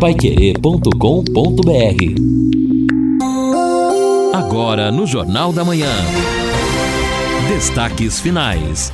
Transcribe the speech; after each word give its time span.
paiquerê.com.br 0.00 0.86
Agora 4.34 4.92
no 4.92 5.06
Jornal 5.06 5.54
da 5.54 5.64
Manhã. 5.64 5.90
Destaques 7.48 8.20
finais. 8.20 8.92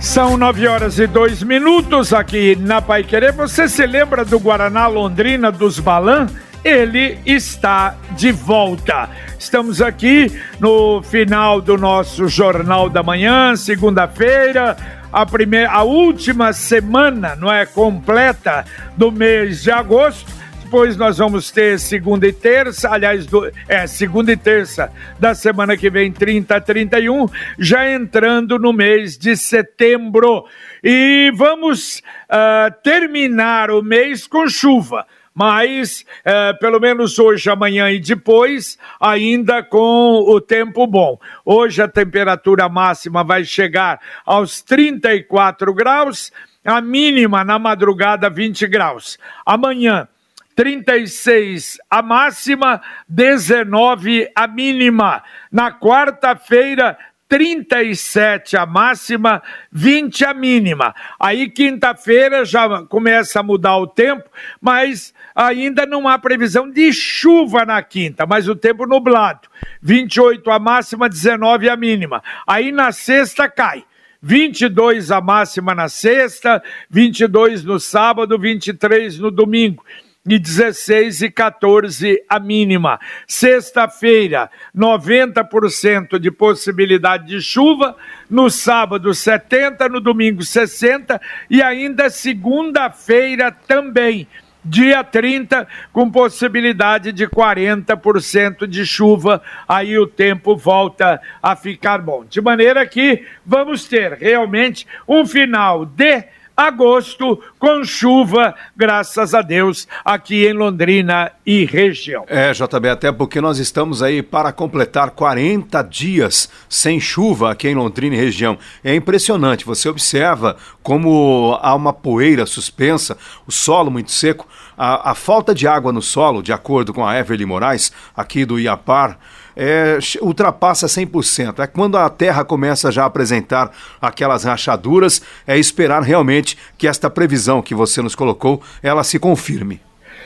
São 0.00 0.36
nove 0.36 0.68
horas 0.68 1.00
e 1.00 1.06
dois 1.08 1.42
minutos 1.42 2.12
aqui 2.12 2.54
na 2.54 2.80
Pai 2.80 3.02
Querer. 3.02 3.32
Você 3.32 3.68
se 3.68 3.84
lembra 3.84 4.24
do 4.24 4.38
Guaraná 4.38 4.86
Londrina 4.86 5.50
dos 5.50 5.80
Balan? 5.80 6.28
Ele 6.64 7.18
está 7.26 7.96
de 8.16 8.30
volta. 8.30 9.10
Estamos 9.38 9.82
aqui 9.82 10.30
no 10.60 11.02
final 11.02 11.60
do 11.60 11.76
nosso 11.76 12.28
Jornal 12.28 12.88
da 12.88 13.02
Manhã, 13.02 13.56
segunda-feira, 13.56 14.76
a 15.16 15.24
primeira, 15.24 15.70
a 15.70 15.82
última 15.82 16.52
semana, 16.52 17.34
não 17.34 17.50
é 17.50 17.64
completa 17.64 18.66
do 18.98 19.10
mês 19.10 19.62
de 19.62 19.70
agosto. 19.70 20.30
Depois 20.62 20.94
nós 20.94 21.16
vamos 21.16 21.50
ter 21.50 21.80
segunda 21.80 22.26
e 22.26 22.34
terça, 22.34 22.90
aliás, 22.90 23.24
do, 23.24 23.50
é, 23.66 23.86
segunda 23.86 24.30
e 24.30 24.36
terça 24.36 24.92
da 25.18 25.34
semana 25.34 25.74
que 25.74 25.88
vem, 25.88 26.12
30 26.12 26.56
a 26.56 26.60
31, 26.60 27.28
já 27.58 27.90
entrando 27.90 28.58
no 28.58 28.74
mês 28.74 29.16
de 29.16 29.38
setembro. 29.38 30.44
E 30.84 31.32
vamos 31.34 32.02
uh, 32.28 32.70
terminar 32.82 33.70
o 33.70 33.80
mês 33.80 34.26
com 34.26 34.46
chuva 34.46 35.06
mas 35.36 36.06
uh, 36.24 36.58
pelo 36.58 36.80
menos 36.80 37.18
hoje, 37.18 37.50
amanhã 37.50 37.90
e 37.90 38.00
depois, 38.00 38.78
ainda 38.98 39.62
com 39.62 40.24
o 40.26 40.40
tempo 40.40 40.86
bom. 40.86 41.20
Hoje 41.44 41.82
a 41.82 41.86
temperatura 41.86 42.70
máxima 42.70 43.22
vai 43.22 43.44
chegar 43.44 44.00
aos 44.24 44.62
34 44.62 45.74
graus, 45.74 46.32
a 46.64 46.80
mínima 46.80 47.44
na 47.44 47.58
madrugada 47.58 48.30
20 48.30 48.66
graus. 48.66 49.18
Amanhã 49.44 50.08
36 50.54 51.76
a 51.90 52.00
máxima, 52.00 52.80
19 53.06 54.30
a 54.34 54.46
mínima. 54.46 55.22
Na 55.52 55.70
quarta-feira, 55.70 56.96
37 57.28 58.56
a 58.56 58.64
máxima, 58.64 59.42
20 59.72 60.24
a 60.24 60.34
mínima. 60.34 60.94
Aí 61.18 61.50
quinta-feira 61.50 62.44
já 62.44 62.82
começa 62.84 63.40
a 63.40 63.42
mudar 63.42 63.76
o 63.78 63.86
tempo, 63.86 64.24
mas 64.60 65.12
ainda 65.34 65.84
não 65.84 66.06
há 66.06 66.18
previsão 66.18 66.70
de 66.70 66.92
chuva 66.92 67.64
na 67.64 67.82
quinta, 67.82 68.26
mas 68.26 68.48
o 68.48 68.54
tempo 68.54 68.86
nublado. 68.86 69.48
28 69.82 70.50
a 70.50 70.58
máxima, 70.58 71.08
19 71.08 71.68
a 71.68 71.76
mínima. 71.76 72.22
Aí 72.46 72.70
na 72.70 72.92
sexta 72.92 73.48
cai. 73.48 73.84
22 74.22 75.12
a 75.12 75.20
máxima 75.20 75.74
na 75.74 75.88
sexta, 75.88 76.60
22 76.90 77.62
no 77.62 77.78
sábado, 77.78 78.38
23 78.38 79.18
no 79.18 79.30
domingo 79.30 79.84
e 80.26 80.38
16 80.38 81.22
e 81.22 81.30
14 81.30 82.22
a 82.28 82.40
mínima. 82.40 82.98
Sexta-feira, 83.26 84.50
90% 84.76 86.18
de 86.18 86.30
possibilidade 86.30 87.26
de 87.26 87.40
chuva, 87.40 87.96
no 88.28 88.50
sábado 88.50 89.14
70, 89.14 89.88
no 89.88 90.00
domingo 90.00 90.42
60 90.42 91.20
e 91.48 91.62
ainda 91.62 92.10
segunda-feira 92.10 93.52
também. 93.52 94.26
Dia 94.68 95.04
30, 95.04 95.68
com 95.92 96.10
possibilidade 96.10 97.12
de 97.12 97.28
40% 97.28 98.66
de 98.66 98.84
chuva, 98.84 99.40
aí 99.68 99.96
o 99.96 100.08
tempo 100.08 100.56
volta 100.56 101.22
a 101.40 101.54
ficar 101.54 101.98
bom. 101.98 102.24
De 102.24 102.40
maneira 102.40 102.84
que 102.84 103.24
vamos 103.44 103.84
ter 103.84 104.14
realmente 104.14 104.84
um 105.06 105.24
final 105.24 105.86
de 105.86 106.24
agosto 106.56 107.38
com 107.58 107.84
chuva, 107.84 108.54
graças 108.74 109.34
a 109.34 109.42
Deus, 109.42 109.86
aqui 110.04 110.46
em 110.46 110.54
Londrina 110.54 111.30
e 111.44 111.64
região. 111.64 112.24
É, 112.28 112.52
JB, 112.52 112.88
até 112.88 113.12
porque 113.12 113.40
nós 113.40 113.58
estamos 113.58 114.02
aí 114.02 114.22
para 114.22 114.52
completar 114.52 115.10
40 115.10 115.82
dias 115.82 116.48
sem 116.68 116.98
chuva 116.98 117.52
aqui 117.52 117.68
em 117.68 117.74
Londrina 117.74 118.16
e 118.16 118.18
região. 118.18 118.56
É 118.82 118.94
impressionante, 118.94 119.66
você 119.66 119.88
observa 119.88 120.56
como 120.82 121.58
há 121.60 121.74
uma 121.74 121.92
poeira 121.92 122.46
suspensa, 122.46 123.18
o 123.46 123.52
solo 123.52 123.90
muito 123.90 124.10
seco, 124.10 124.46
a, 124.78 125.10
a 125.10 125.14
falta 125.14 125.54
de 125.54 125.68
água 125.68 125.92
no 125.92 126.00
solo, 126.00 126.42
de 126.42 126.52
acordo 126.52 126.94
com 126.94 127.06
a 127.06 127.18
Everly 127.18 127.44
Moraes, 127.44 127.92
aqui 128.16 128.44
do 128.44 128.58
Iapar, 128.58 129.18
é, 129.56 129.98
ultrapassa 130.20 130.86
100%. 130.86 131.60
É 131.60 131.66
quando 131.66 131.96
a 131.96 132.08
terra 132.10 132.44
começa 132.44 132.92
já 132.92 133.04
a 133.04 133.06
apresentar 133.06 133.70
aquelas 134.00 134.44
rachaduras, 134.44 135.22
é 135.46 135.58
esperar 135.58 136.02
realmente 136.02 136.58
que 136.76 136.86
esta 136.86 137.08
previsão 137.08 137.62
que 137.62 137.74
você 137.74 138.02
nos 138.02 138.14
colocou, 138.14 138.62
ela 138.82 139.02
se 139.02 139.18
confirme. 139.18 139.80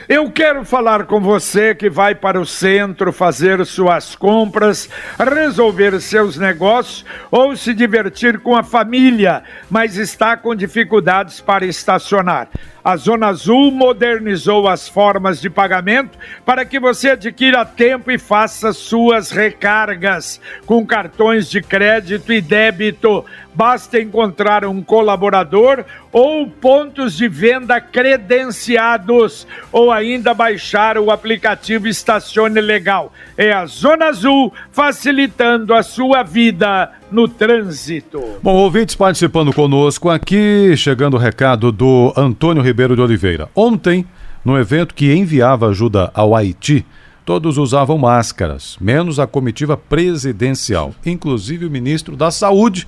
Eu 0.09 0.31
quero 0.31 0.65
falar 0.65 1.05
com 1.05 1.21
você 1.21 1.75
que 1.75 1.89
vai 1.89 2.15
para 2.15 2.39
o 2.39 2.45
centro 2.45 3.13
fazer 3.13 3.63
suas 3.65 4.15
compras, 4.15 4.89
resolver 5.17 5.99
seus 6.01 6.37
negócios 6.37 7.05
ou 7.29 7.55
se 7.55 7.73
divertir 7.73 8.39
com 8.39 8.55
a 8.55 8.63
família, 8.63 9.43
mas 9.69 9.97
está 9.97 10.35
com 10.35 10.55
dificuldades 10.55 11.39
para 11.39 11.65
estacionar. 11.65 12.49
A 12.83 12.95
Zona 12.97 13.27
Azul 13.27 13.69
modernizou 13.69 14.67
as 14.67 14.87
formas 14.87 15.39
de 15.39 15.51
pagamento 15.51 16.17
para 16.43 16.65
que 16.65 16.79
você 16.79 17.11
adquira 17.11 17.63
tempo 17.63 18.09
e 18.09 18.17
faça 18.17 18.73
suas 18.73 19.29
recargas 19.29 20.41
com 20.65 20.83
cartões 20.85 21.47
de 21.47 21.61
crédito 21.61 22.33
e 22.33 22.41
débito. 22.41 23.23
Basta 23.53 23.99
encontrar 23.99 24.65
um 24.65 24.81
colaborador 24.81 25.85
ou 26.11 26.47
pontos 26.47 27.15
de 27.15 27.27
venda 27.27 27.79
credenciados 27.79 29.45
ou 29.71 29.91
ainda 29.91 30.33
baixar 30.33 30.97
o 30.97 31.11
aplicativo 31.11 31.87
Estacione 31.87 32.59
Legal. 32.59 33.13
É 33.37 33.51
a 33.51 33.65
Zona 33.67 34.07
Azul 34.07 34.51
facilitando 34.71 35.75
a 35.75 35.83
sua 35.83 36.23
vida 36.23 36.91
no 37.11 37.27
trânsito. 37.27 38.21
Bom, 38.41 38.55
ouvintes 38.55 38.95
participando 38.95 39.53
conosco 39.53 40.09
aqui, 40.09 40.75
chegando 40.77 41.15
o 41.15 41.19
recado 41.19 41.71
do 41.71 42.13
Antônio 42.15 42.63
Ribeiro 42.63 42.95
de 42.95 43.01
Oliveira. 43.01 43.49
Ontem, 43.55 44.05
no 44.43 44.57
evento 44.57 44.95
que 44.95 45.13
enviava 45.13 45.67
ajuda 45.67 46.09
ao 46.13 46.35
Haiti, 46.35 46.85
todos 47.25 47.57
usavam 47.57 47.97
máscaras, 47.97 48.77
menos 48.79 49.19
a 49.19 49.27
comitiva 49.27 49.75
presidencial, 49.75 50.93
inclusive 51.05 51.65
o 51.65 51.71
ministro 51.71 52.15
da 52.15 52.31
Saúde. 52.31 52.87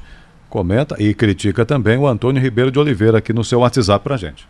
Comenta 0.50 0.95
e 1.00 1.13
critica 1.13 1.66
também 1.66 1.97
o 1.97 2.07
Antônio 2.07 2.41
Ribeiro 2.41 2.72
de 2.72 2.79
Oliveira 2.79 3.17
aqui 3.17 3.34
no 3.34 3.44
seu 3.44 3.59
WhatsApp 3.59 4.03
pra 4.03 4.17
gente. 4.17 4.47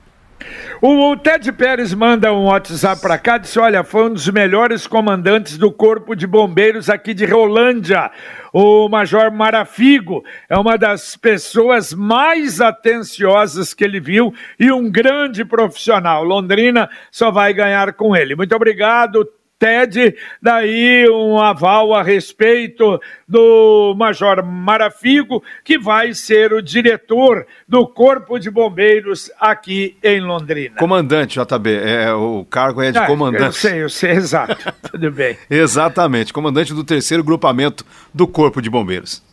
O 0.81 1.15
Ted 1.15 1.49
Pérez 1.53 1.93
manda 1.93 2.33
um 2.33 2.45
WhatsApp 2.45 3.01
para 3.01 3.17
cá, 3.17 3.37
disse: 3.37 3.57
Olha, 3.57 3.83
foi 3.83 4.05
um 4.05 4.13
dos 4.13 4.27
melhores 4.29 4.85
comandantes 4.85 5.57
do 5.57 5.71
Corpo 5.71 6.15
de 6.15 6.27
Bombeiros 6.27 6.89
aqui 6.89 7.13
de 7.13 7.25
Rolândia. 7.25 8.11
O 8.51 8.89
Major 8.89 9.31
Marafigo 9.31 10.23
é 10.49 10.57
uma 10.57 10.77
das 10.77 11.15
pessoas 11.15 11.93
mais 11.93 12.59
atenciosas 12.59 13.73
que 13.73 13.83
ele 13.83 13.99
viu 13.99 14.33
e 14.59 14.71
um 14.71 14.91
grande 14.91 15.45
profissional. 15.45 16.23
Londrina 16.23 16.89
só 17.09 17.31
vai 17.31 17.53
ganhar 17.53 17.93
com 17.93 18.15
ele. 18.15 18.35
Muito 18.35 18.53
obrigado, 18.55 19.25
TED, 19.63 20.13
daí 20.41 21.07
um 21.09 21.39
aval 21.39 21.93
a 21.93 22.03
respeito 22.03 22.99
do 23.25 23.95
Major 23.97 24.45
Marafigo, 24.45 25.41
que 25.63 25.79
vai 25.79 26.13
ser 26.13 26.51
o 26.51 26.61
diretor 26.61 27.47
do 27.65 27.87
Corpo 27.87 28.37
de 28.37 28.51
Bombeiros 28.51 29.31
aqui 29.39 29.95
em 30.03 30.19
Londrina. 30.19 30.75
Comandante, 30.75 31.39
JB, 31.39 31.75
é, 31.75 32.13
o 32.13 32.45
cargo 32.49 32.81
é 32.81 32.91
de 32.91 32.97
ah, 32.97 33.07
comandante. 33.07 33.45
Eu 33.45 33.51
sei, 33.53 33.83
eu 33.83 33.89
sei, 33.89 34.11
exato. 34.11 34.57
Tudo 34.91 35.09
bem. 35.09 35.37
Exatamente, 35.49 36.33
comandante 36.33 36.73
do 36.73 36.83
terceiro 36.83 37.23
grupamento 37.23 37.85
do 38.13 38.27
Corpo 38.27 38.61
de 38.61 38.69
Bombeiros. 38.69 39.23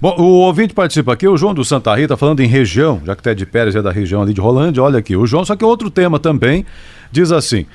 Bom, 0.00 0.16
o 0.18 0.24
ouvinte 0.40 0.74
participa 0.74 1.12
aqui, 1.12 1.28
o 1.28 1.36
João 1.36 1.54
do 1.54 1.64
Santa 1.64 1.94
Rita, 1.94 2.16
falando 2.16 2.40
em 2.40 2.48
região, 2.48 3.00
já 3.04 3.14
que 3.14 3.22
Ted 3.22 3.46
Pérez 3.46 3.76
é 3.76 3.82
da 3.82 3.92
região 3.92 4.20
ali 4.20 4.34
de 4.34 4.40
Rolândia, 4.40 4.82
olha 4.82 4.98
aqui, 4.98 5.14
o 5.14 5.26
João, 5.26 5.44
só 5.44 5.54
que 5.54 5.64
outro 5.64 5.90
tema 5.90 6.18
também, 6.18 6.66
diz 7.12 7.30
assim, 7.30 7.66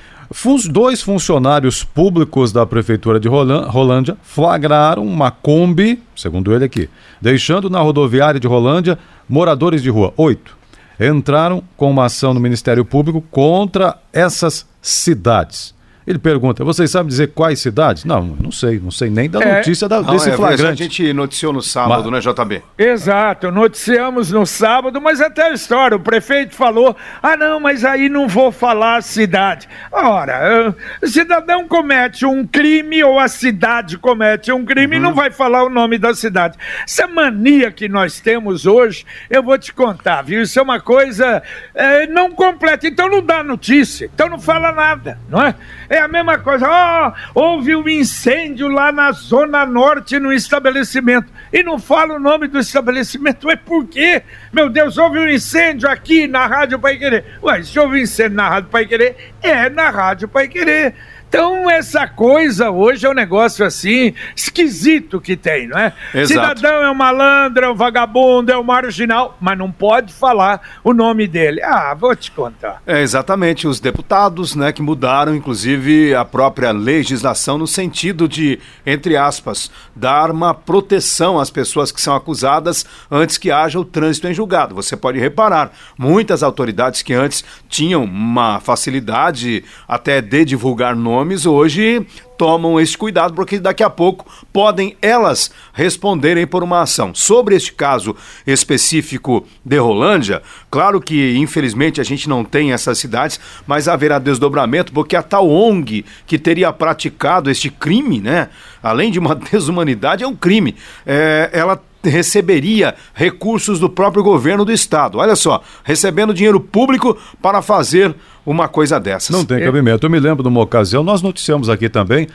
dois 0.68 1.02
funcionários 1.02 1.84
públicos 1.84 2.52
da 2.52 2.66
Prefeitura 2.66 3.20
de 3.20 3.28
Rolândia 3.28 4.18
flagraram 4.24 5.06
uma 5.06 5.30
Kombi, 5.30 6.02
segundo 6.16 6.54
ele 6.54 6.66
aqui, 6.66 6.90
deixando 7.22 7.70
na 7.70 7.80
rodoviária 7.80 8.40
de 8.40 8.48
Rolândia 8.48 8.98
moradores 9.30 9.84
de 9.84 9.90
rua. 9.90 10.14
Oito. 10.18 10.58
Entraram 11.00 11.62
com 11.76 11.92
uma 11.92 12.06
ação 12.06 12.34
no 12.34 12.40
Ministério 12.40 12.86
Público 12.86 13.22
contra 13.30 13.98
essas 14.14 14.66
cidades. 14.82 15.75
Ele 16.08 16.20
pergunta: 16.20 16.64
vocês 16.64 16.92
sabem 16.92 17.08
dizer 17.08 17.28
quais 17.34 17.60
cidades? 17.60 18.06
Não, 18.06 18.22
não 18.40 18.52
sei, 18.52 18.80
não 18.80 18.92
sei 18.92 19.10
nem 19.10 19.30
da 19.30 19.40
É. 19.42 19.58
notícia 19.58 19.88
da, 19.90 20.02
Não, 20.02 20.14
desse 20.14 20.30
é, 20.30 20.34
A 20.34 20.38
flagrante. 20.38 20.84
gente 20.84 21.14
noticiou 21.14 21.52
no 21.52 21.62
sábado, 21.62 22.12
né, 22.12 22.20
JB? 22.20 22.62
Exato, 22.78 23.52
noticiamos 23.52 24.32
no 24.32 24.46
sábado, 24.46 25.02
mas 25.02 25.20
até 25.20 25.48
a 25.48 25.52
história, 25.54 25.98
o 25.98 26.00
prefeito 26.00 26.56
falou, 26.56 26.96
ah 27.24 27.36
não, 27.36 27.60
mas 27.60 27.84
aí 27.84 28.08
não 28.10 28.28
vou 28.28 28.52
falar 28.52 28.98
a 28.98 29.02
cidade. 29.02 29.68
Ora, 29.92 30.76
o 31.02 31.08
cidadão 31.08 31.68
comete 31.68 32.26
um 32.26 32.46
crime 32.46 33.04
ou 33.04 33.20
a 33.20 33.28
cidade 33.28 33.98
comete 33.98 34.52
um 34.52 34.64
crime 34.64 34.98
e 34.98 35.00
não 35.00 35.14
vai 35.14 35.32
falar 35.32 35.64
o 35.64 35.70
nome 35.70 35.98
da 35.98 36.14
cidade. 36.14 36.58
Essa 36.88 37.08
mania 37.08 37.72
que 37.72 37.88
nós 37.90 38.20
temos 38.20 38.66
hoje, 38.66 39.06
eu 39.30 39.42
vou 39.42 39.58
te 39.58 39.74
contar, 39.74 40.22
viu? 40.22 40.42
Isso 40.42 40.60
é 40.60 40.62
uma 40.62 40.80
coisa 40.80 41.42
eh, 41.74 42.08
não 42.08 42.32
completa, 42.32 42.88
então 42.88 43.10
não 43.10 43.22
dá 43.22 43.44
notícia, 43.44 44.10
então 44.14 44.30
não 44.30 44.40
fala 44.40 44.72
nada, 44.72 45.20
não 45.30 45.42
é? 45.42 45.56
É 45.96 46.02
a 46.02 46.10
mesma 46.10 46.38
coisa, 46.38 46.68
ó, 46.70 47.14
houve 47.34 47.74
um 47.74 47.88
incêndio 47.88 48.68
lá 48.68 48.92
na 48.92 49.14
zona 49.14 49.66
norte 49.66 50.20
no 50.20 50.34
estabelecimento 50.34 51.32
e 51.54 51.64
não 51.64 51.80
fala 51.80 52.16
o 52.16 52.20
nome 52.20 52.50
do 52.50 52.60
estabelecimento, 52.60 53.50
é 53.50 53.56
por 53.56 53.88
quê? 53.88 54.22
Meu 54.52 54.70
Deus, 54.70 54.98
houve 54.98 55.20
um 55.20 55.30
incêndio 55.30 55.90
aqui 55.90 56.28
na 56.28 56.48
Rádio 56.48 56.78
Pai 56.80 56.98
Querer. 56.98 57.40
Ué, 57.42 57.64
se 57.64 57.80
houve 57.80 58.02
incêndio 58.02 58.36
na 58.36 58.50
Rádio 58.50 58.70
Pai 58.70 58.86
Querer, 58.86 59.16
é 59.42 59.70
na 59.70 59.90
Rádio 59.90 60.28
Pai 60.28 60.50
Querer. 60.50 60.96
Então, 61.36 61.70
essa 61.70 62.08
coisa 62.08 62.72
hoje 62.72 63.06
é 63.06 63.10
um 63.10 63.14
negócio 63.14 63.66
assim, 63.66 64.14
esquisito 64.36 65.20
que 65.20 65.36
tem, 65.36 65.68
não 65.68 65.78
é? 65.78 65.94
Exato. 66.14 66.28
Cidadão 66.28 66.84
é 66.84 66.92
um 66.92 66.96
malandro, 66.96 67.66
é 67.66 67.70
um 67.70 67.76
vagabundo, 67.76 68.52
é 68.52 68.58
um 68.58 68.64
marginal, 68.64 69.38
mas 69.42 69.58
não 69.58 69.72
pode 69.72 70.14
falar 70.14 70.62
o 70.84 70.94
nome 70.94 71.28
dele. 71.28 71.62
Ah, 71.62 71.94
vou 71.94 72.16
te 72.16 72.32
contar. 72.32 72.82
É, 72.88 73.02
exatamente, 73.02 73.68
os 73.68 73.80
deputados, 73.80 74.56
né, 74.56 74.72
que 74.72 74.82
mudaram, 74.82 75.36
inclusive, 75.36 76.16
a 76.16 76.24
própria 76.24 76.72
legislação 76.72 77.58
no 77.58 77.68
sentido 77.68 78.28
de, 78.28 78.60
entre 78.86 79.18
aspas, 79.18 79.70
dar 79.96 80.32
uma 80.32 80.54
proteção 80.54 81.40
às 81.40 81.50
pessoas 81.50 81.92
que 81.92 82.02
são 82.02 82.16
acusadas 82.16 82.86
antes 83.12 83.38
que 83.38 83.52
haja 83.52 83.80
o 83.80 83.86
trânsito 83.86 84.28
em 84.28 84.34
julgado. 84.34 84.76
Você 84.76 84.96
pode 84.96 85.20
reparar, 85.20 85.72
muitas 85.98 86.44
autoridades 86.44 87.02
que 87.02 87.14
antes 87.14 87.44
tinham 87.68 88.04
uma 88.04 88.60
facilidade 88.60 89.64
até 89.88 90.22
de 90.22 90.46
divulgar 90.46 90.96
nomes, 90.96 91.25
hoje 91.46 92.06
tomam 92.38 92.80
esse 92.80 92.98
cuidado, 92.98 93.34
porque 93.34 93.60
daqui 93.60 93.84
a 93.84 93.90
pouco 93.90 94.26
podem 94.52 94.96
elas 95.02 95.52
responderem 95.74 96.46
por 96.46 96.64
uma 96.64 96.82
ação. 96.82 97.16
Sobre 97.16 97.56
este 97.56 97.74
caso 97.74 98.16
específico 98.46 99.46
de 99.64 99.78
Rolândia, 99.78 100.42
claro 100.70 101.00
que 101.00 101.36
infelizmente 101.38 102.02
a 102.02 102.04
gente 102.04 102.28
não 102.28 102.44
tem 102.44 102.74
essas 102.74 102.98
cidades, 102.98 103.40
mas 103.66 103.88
haverá 103.88 104.20
desdobramento, 104.20 104.92
porque 104.92 105.16
a 105.16 105.24
tal 105.24 105.50
ONG 105.50 106.06
que 106.28 106.38
teria 106.38 106.72
praticado 106.74 107.50
este 107.50 107.70
crime, 107.70 108.20
né? 108.20 108.50
Além 108.84 109.12
de 109.12 109.20
uma 109.20 109.34
desumanidade, 109.52 110.24
é 110.24 110.28
um 110.28 110.36
crime. 110.36 110.76
É, 111.06 111.50
ela 111.54 111.82
receberia 112.10 112.96
recursos 113.14 113.80
do 113.80 113.90
próprio 113.90 114.24
governo 114.24 114.64
do 114.66 114.72
estado. 114.72 115.18
Olha 115.18 115.36
só, 115.36 115.62
recebendo 115.84 116.34
dinheiro 116.34 116.60
público 116.60 117.18
para 117.42 117.62
fazer 117.62 118.16
uma 118.46 118.68
coisa 118.68 119.00
dessas. 119.00 119.36
Não 119.36 119.44
tem 119.44 119.60
cabimento. 119.64 120.06
Eu 120.06 120.10
me 120.10 120.20
lembro 120.20 120.44
de 120.44 120.50
uma 120.50 120.62
ocasião, 120.62 121.04
nós 121.04 121.22
noticiamos 121.22 121.70
aqui 121.70 121.90
também, 121.90 122.28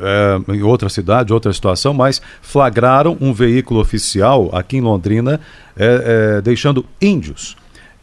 é, 0.00 0.54
em 0.54 0.62
outra 0.62 0.88
cidade, 0.88 1.32
outra 1.32 1.52
situação, 1.52 1.92
mas 1.92 2.20
flagraram 2.40 3.16
um 3.20 3.32
veículo 3.32 3.80
oficial 3.80 4.48
aqui 4.52 4.78
em 4.78 4.80
Londrina 4.80 5.40
é, 5.76 6.36
é, 6.38 6.40
deixando 6.40 6.84
índios. 7.00 7.56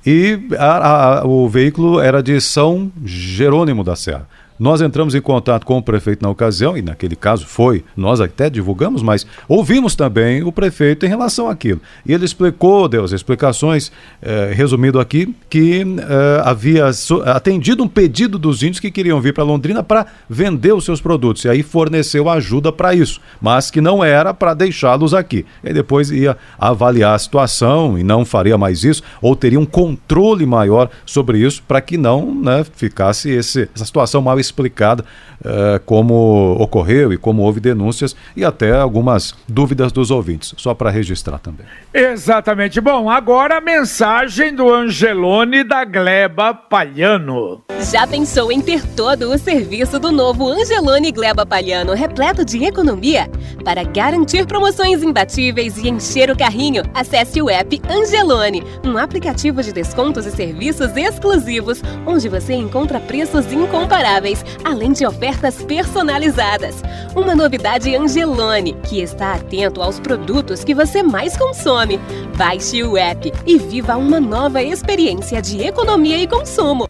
E 0.06 0.40
a- 0.60 1.22
a- 1.22 1.26
o 1.26 1.50
veículo 1.50 2.00
era 2.00 2.22
de 2.22 2.40
São 2.40 2.92
Jerônimo 3.04 3.84
da 3.84 3.96
Serra. 3.96 4.28
Nós 4.58 4.80
entramos 4.80 5.14
em 5.14 5.22
contato 5.22 5.66
com 5.66 5.78
o 5.78 5.84
prefeito 5.84 6.24
na 6.24 6.30
ocasião, 6.30 6.78
e 6.78 6.82
naquele 6.82 7.16
caso 7.16 7.46
foi, 7.46 7.84
nós 7.96 8.22
até 8.22 8.50
divulgamos, 8.50 9.04
mas 9.04 9.28
ouvimos 9.50 9.96
também 9.96 10.44
o 10.44 10.52
prefeito 10.52 11.06
em 11.06 11.10
relação 11.10 11.50
àquilo. 11.50 11.82
E 12.06 12.14
ele 12.14 12.24
explicou, 12.24 12.88
deu 12.88 13.04
as 13.04 13.12
explicações, 13.12 13.92
eh, 14.22 14.54
resumindo 14.56 14.98
aqui, 14.98 15.36
que 15.50 15.82
eh, 15.82 16.42
havia 16.46 16.90
atendido 17.26 17.84
um 17.84 17.88
pedido 17.88 18.40
dos 18.40 18.64
índios 18.64 18.80
que 18.80 18.90
queriam 18.90 19.20
vir 19.20 19.34
para 19.34 19.44
Londrina 19.44 19.84
para 19.84 20.06
vender 20.30 20.74
os 20.74 20.86
seus 20.86 21.02
produtos, 21.02 21.44
e 21.44 21.50
aí 21.50 21.62
forneceu 21.62 22.30
ajuda 22.30 22.72
para 22.72 22.96
isso, 22.96 23.20
mas 23.42 23.70
que 23.70 23.82
não 23.82 24.02
era 24.02 24.34
para 24.34 24.54
deixá-los 24.54 25.14
aqui. 25.14 25.46
E 25.66 25.74
depois 25.74 26.10
ia 26.12 26.38
avaliar 26.58 27.14
a 27.14 27.20
situação 27.20 28.00
e 28.00 28.04
não 28.04 28.24
faria 28.24 28.58
mais 28.58 28.86
isso, 28.86 29.04
ou 29.22 29.36
teria 29.36 29.60
um 29.60 29.66
controle 29.66 30.46
maior 30.46 30.90
sobre 31.06 31.40
isso, 31.40 31.62
para 31.68 31.82
que 31.82 31.98
não 31.98 32.34
né, 32.34 32.66
ficasse 32.76 33.30
esse, 33.30 33.68
essa 33.76 33.84
situação 33.84 34.22
mal 34.22 34.40
explicada, 34.46 35.04
eh, 35.44 35.80
como 35.86 36.56
ocorreu 36.60 37.12
e 37.14 37.18
como 37.18 37.44
houve 37.44 37.60
denúncias 37.60 38.16
e 38.36 38.44
até 38.44 38.76
algumas 38.76 39.36
dúvidas 39.48 39.92
dos 39.92 40.10
ouvintes, 40.10 40.54
só 40.58 40.74
para 40.74 40.90
registrar 40.90 41.40
também. 41.40 41.66
Exatamente. 41.94 42.80
Bom, 42.82 43.10
agora 43.10 43.58
a 43.58 43.62
mensagem 43.62 44.56
do 44.56 44.74
Angelone 44.74 45.64
da 45.64 45.84
Gleba 45.84 46.54
Palhano. 46.54 47.62
Já 47.92 48.08
pensou 48.08 48.52
em 48.52 48.62
ter 48.62 48.84
todo 48.96 49.32
o 49.32 49.38
serviço 49.38 50.00
do 50.00 50.12
novo 50.12 50.48
Angelone 50.48 51.12
Gleba 51.12 51.46
Palhano 51.46 51.94
repleto 51.94 52.44
de 52.44 52.64
economia? 52.64 53.30
Para 53.64 53.84
garantir 53.84 54.48
promoções 54.48 55.04
imbatíveis 55.04 55.78
e 55.78 55.90
encher 55.90 56.32
o 56.32 56.38
carrinho, 56.38 56.84
acesse 56.94 57.42
o 57.42 57.50
app 57.50 57.80
Angelone, 57.88 58.64
um 58.84 58.98
aplicativo 58.98 59.62
de 59.62 59.72
descontos 59.72 60.26
e 60.26 60.32
serviços 60.32 60.96
exclusivos, 60.98 61.82
onde 62.08 62.28
você 62.28 62.54
encontra 62.54 63.00
preços 63.00 63.52
incomparáveis, 63.52 64.35
além 64.64 64.92
de 64.92 65.06
ofertas 65.06 65.62
personalizadas. 65.64 66.82
Uma 67.16 67.36
novidade 67.36 67.96
Angelone, 67.96 68.74
que 68.84 69.02
está 69.02 69.34
atento 69.34 69.82
aos 69.82 70.00
produtos 70.00 70.64
que 70.64 70.74
você 70.74 71.04
mais 71.04 71.38
consome. 71.38 72.00
Baixe 72.38 72.84
o 72.84 72.98
app 72.98 73.32
e 73.46 73.58
viva 73.58 73.96
uma 73.98 74.20
nova 74.20 74.64
experiência 74.64 75.42
de 75.42 75.62
economia 75.62 76.18
e 76.18 76.28
consumo. 76.28 76.88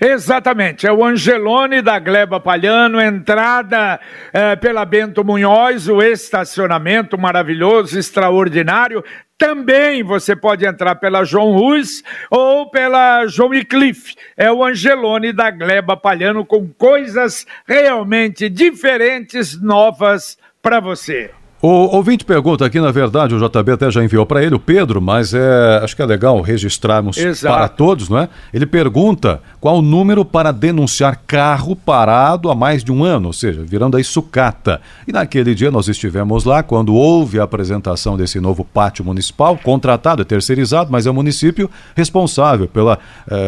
Exatamente, 0.00 0.86
é 0.86 0.92
o 0.92 1.04
Angelone 1.04 1.82
da 1.82 1.98
Gleba 1.98 2.40
Palhano, 2.40 3.00
entrada 3.00 4.00
eh, 4.32 4.56
pela 4.56 4.84
Bento 4.84 5.24
Munhoz, 5.24 5.88
o 5.88 6.02
estacionamento 6.02 7.18
maravilhoso, 7.18 7.98
extraordinário. 7.98 9.04
Também 9.36 10.02
você 10.02 10.36
pode 10.36 10.64
entrar 10.64 10.94
pela 10.96 11.24
João 11.24 11.52
Ruz 11.52 12.02
ou 12.30 12.70
pela 12.70 13.26
João 13.26 13.50
Cliff. 13.68 14.14
É 14.36 14.52
o 14.52 14.64
Angelone 14.64 15.32
da 15.32 15.50
Gleba 15.50 15.96
Palhano 15.96 16.46
com 16.46 16.68
coisas 16.68 17.46
realmente 17.66 18.48
diferentes, 18.48 19.60
novas 19.60 20.38
para 20.62 20.78
você. 20.78 21.41
O 21.64 21.68
ouvinte 21.94 22.24
pergunta 22.24 22.66
aqui, 22.66 22.80
na 22.80 22.90
verdade, 22.90 23.36
o 23.36 23.38
JB 23.38 23.70
até 23.70 23.88
já 23.88 24.02
enviou 24.02 24.26
para 24.26 24.42
ele, 24.42 24.52
o 24.52 24.58
Pedro, 24.58 25.00
mas 25.00 25.32
é, 25.32 25.78
acho 25.80 25.94
que 25.94 26.02
é 26.02 26.04
legal 26.04 26.40
registrarmos 26.40 27.16
Exato. 27.16 27.54
para 27.54 27.68
todos, 27.68 28.08
não 28.08 28.18
é? 28.18 28.28
Ele 28.52 28.66
pergunta 28.66 29.40
qual 29.60 29.78
o 29.78 29.82
número 29.82 30.24
para 30.24 30.50
denunciar 30.50 31.22
carro 31.24 31.76
parado 31.76 32.50
há 32.50 32.54
mais 32.56 32.82
de 32.82 32.90
um 32.90 33.04
ano, 33.04 33.28
ou 33.28 33.32
seja, 33.32 33.62
virando 33.64 33.96
aí 33.96 34.02
sucata. 34.02 34.80
E 35.06 35.12
naquele 35.12 35.54
dia 35.54 35.70
nós 35.70 35.86
estivemos 35.86 36.42
lá 36.42 36.64
quando 36.64 36.96
houve 36.96 37.38
a 37.38 37.44
apresentação 37.44 38.16
desse 38.16 38.40
novo 38.40 38.64
pátio 38.64 39.04
municipal, 39.04 39.56
contratado, 39.56 40.22
é 40.22 40.24
terceirizado, 40.24 40.90
mas 40.90 41.06
é 41.06 41.12
o 41.12 41.14
município 41.14 41.70
responsável 41.94 42.66
pela, 42.66 42.98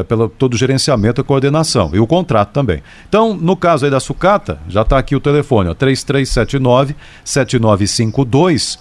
pela 0.07 0.29
todo 0.29 0.55
o 0.55 0.57
gerenciamento 0.57 1.21
e 1.21 1.25
coordenação, 1.25 1.91
e 1.93 1.99
o 1.99 2.07
contrato 2.07 2.51
também. 2.53 2.81
Então, 3.09 3.35
no 3.35 3.57
caso 3.57 3.85
aí 3.85 3.91
da 3.91 3.99
sucata, 3.99 4.61
já 4.69 4.83
está 4.83 4.99
aqui 4.99 5.17
o 5.17 5.21
telefone, 5.21 5.69
ó, 5.69 5.75
3379 5.75 6.95
7952 8.11 8.79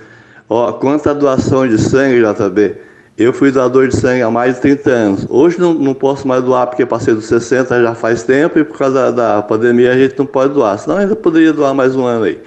Ó, 0.46 0.74
quanto 0.74 1.08
à 1.08 1.14
doação 1.14 1.66
de 1.66 1.78
sangue, 1.78 2.20
JB, 2.20 2.74
eu 3.16 3.32
fui 3.32 3.50
doador 3.50 3.88
de 3.88 3.96
sangue 3.96 4.20
há 4.20 4.30
mais 4.30 4.56
de 4.56 4.60
30 4.60 4.90
anos. 4.90 5.26
Hoje 5.30 5.58
não, 5.58 5.72
não 5.72 5.94
posso 5.94 6.28
mais 6.28 6.44
doar 6.44 6.66
porque 6.66 6.84
passei 6.84 7.14
dos 7.14 7.24
60 7.24 7.82
já 7.82 7.94
faz 7.94 8.24
tempo 8.24 8.58
e 8.58 8.64
por 8.64 8.76
causa 8.76 9.10
da, 9.10 9.36
da 9.36 9.42
pandemia 9.42 9.90
a 9.90 9.96
gente 9.96 10.18
não 10.18 10.26
pode 10.26 10.52
doar. 10.52 10.78
Senão 10.78 10.98
ainda 10.98 11.16
poderia 11.16 11.54
doar 11.54 11.72
mais 11.72 11.96
um 11.96 12.04
ano 12.04 12.26
aí. 12.26 12.38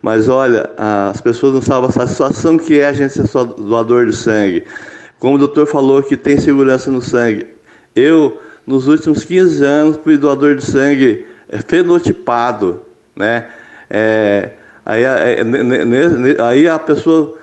Mas 0.00 0.26
olha, 0.26 0.70
as 0.78 1.20
pessoas 1.20 1.52
não 1.52 1.60
sabem 1.60 1.90
a 1.90 1.92
satisfação 1.92 2.56
que 2.56 2.80
é 2.80 2.88
a 2.88 2.92
gente 2.94 3.12
ser 3.12 3.26
só 3.26 3.44
doador 3.44 4.06
de 4.06 4.16
sangue. 4.16 4.64
Como 5.18 5.34
o 5.34 5.38
doutor 5.38 5.66
falou 5.66 6.02
que 6.02 6.16
tem 6.16 6.40
segurança 6.40 6.90
no 6.90 7.02
sangue. 7.02 7.48
Eu, 7.94 8.40
nos 8.66 8.88
últimos 8.88 9.24
15 9.24 9.62
anos, 9.62 10.00
fui 10.02 10.16
doador 10.16 10.56
de 10.56 10.64
sangue 10.64 11.28
fenotipado, 11.66 12.84
né? 13.14 13.50
É, 13.88 14.50
aí, 14.84 15.02
é, 15.02 16.42
aí 16.42 16.68
a 16.68 16.78
pessoa 16.78 17.40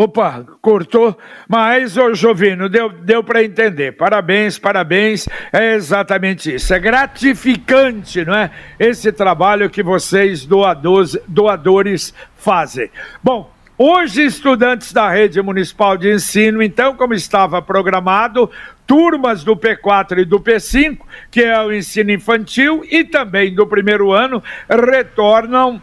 Opa, 0.00 0.46
cortou, 0.62 1.18
mas, 1.48 1.96
ô 1.96 2.14
Jovino, 2.14 2.68
deu, 2.68 2.88
deu 2.88 3.24
para 3.24 3.42
entender. 3.42 3.96
Parabéns, 3.96 4.56
parabéns. 4.56 5.28
É 5.52 5.74
exatamente 5.74 6.54
isso. 6.54 6.72
É 6.72 6.78
gratificante, 6.78 8.24
não 8.24 8.32
é? 8.32 8.48
Esse 8.78 9.10
trabalho 9.10 9.68
que 9.68 9.82
vocês, 9.82 10.46
doadores, 10.46 11.18
doadores 11.26 12.14
fazem. 12.36 12.88
Bom, 13.20 13.52
hoje, 13.78 14.24
estudantes 14.24 14.92
da 14.92 15.08
rede 15.08 15.40
municipal 15.40 15.96
de 15.96 16.12
ensino, 16.12 16.60
então, 16.62 16.96
como 16.96 17.14
estava 17.14 17.62
programado, 17.62 18.50
turmas 18.86 19.44
do 19.44 19.56
P4 19.56 20.18
e 20.18 20.24
do 20.24 20.40
P5, 20.40 20.98
que 21.30 21.42
é 21.42 21.60
o 21.62 21.72
ensino 21.72 22.10
infantil, 22.10 22.84
e 22.90 23.04
também 23.04 23.54
do 23.54 23.66
primeiro 23.66 24.12
ano, 24.12 24.42
retornam 24.68 25.80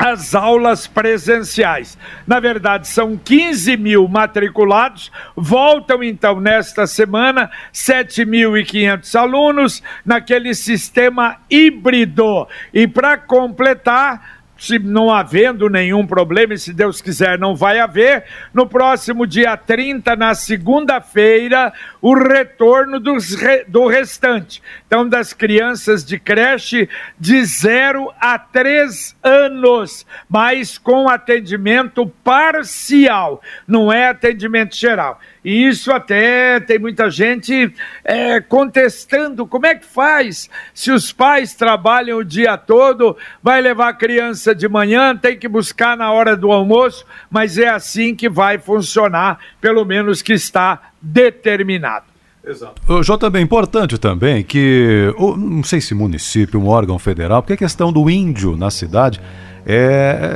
as 0.00 0.34
aulas 0.34 0.86
presenciais. 0.86 1.98
Na 2.26 2.40
verdade, 2.40 2.88
são 2.88 3.18
15 3.18 3.76
mil 3.76 4.08
matriculados, 4.08 5.12
voltam 5.36 6.02
então 6.02 6.40
nesta 6.40 6.86
semana 6.86 7.50
7.500 7.70 9.14
alunos 9.14 9.82
naquele 10.02 10.54
sistema 10.54 11.36
híbrido. 11.50 12.48
E 12.72 12.86
para 12.88 13.18
completar, 13.18 14.39
se 14.60 14.78
não 14.78 15.10
havendo 15.10 15.70
nenhum 15.70 16.06
problema, 16.06 16.52
e 16.52 16.58
se 16.58 16.74
Deus 16.74 17.00
quiser 17.00 17.38
não 17.38 17.56
vai 17.56 17.80
haver, 17.80 18.24
no 18.52 18.66
próximo 18.66 19.26
dia 19.26 19.56
30, 19.56 20.14
na 20.14 20.34
segunda-feira, 20.34 21.72
o 22.00 22.14
retorno 22.14 23.00
dos, 23.00 23.34
do 23.66 23.86
restante. 23.86 24.62
Então, 24.86 25.08
das 25.08 25.32
crianças 25.32 26.04
de 26.04 26.18
creche 26.18 26.90
de 27.18 27.42
0 27.42 28.12
a 28.20 28.38
3 28.38 29.16
anos, 29.22 30.06
mas 30.28 30.76
com 30.76 31.08
atendimento 31.08 32.06
parcial, 32.22 33.40
não 33.66 33.90
é 33.90 34.08
atendimento 34.08 34.76
geral. 34.76 35.18
E 35.44 35.66
isso 35.66 35.90
até 35.90 36.60
tem 36.60 36.78
muita 36.78 37.10
gente 37.10 37.72
é, 38.04 38.40
contestando 38.40 39.46
como 39.46 39.66
é 39.66 39.74
que 39.74 39.86
faz 39.86 40.50
se 40.74 40.90
os 40.90 41.12
pais 41.12 41.54
trabalham 41.54 42.18
o 42.18 42.24
dia 42.24 42.56
todo, 42.58 43.16
vai 43.42 43.60
levar 43.60 43.88
a 43.88 43.94
criança 43.94 44.54
de 44.54 44.68
manhã, 44.68 45.16
tem 45.16 45.38
que 45.38 45.48
buscar 45.48 45.96
na 45.96 46.12
hora 46.12 46.36
do 46.36 46.52
almoço, 46.52 47.06
mas 47.30 47.56
é 47.56 47.68
assim 47.68 48.14
que 48.14 48.28
vai 48.28 48.58
funcionar, 48.58 49.38
pelo 49.60 49.84
menos 49.84 50.20
que 50.20 50.34
está 50.34 50.90
determinado. 51.00 52.10
Exato. 52.44 52.80
JB, 53.02 53.38
é 53.38 53.40
importante 53.40 53.98
também 53.98 54.42
que, 54.42 55.14
não 55.18 55.62
sei 55.62 55.80
se 55.80 55.94
município, 55.94 56.58
um 56.60 56.68
órgão 56.68 56.98
federal, 56.98 57.42
porque 57.42 57.52
a 57.52 57.56
questão 57.56 57.92
do 57.92 58.08
índio 58.08 58.56
na 58.56 58.70
cidade 58.70 59.20
é 59.20 59.49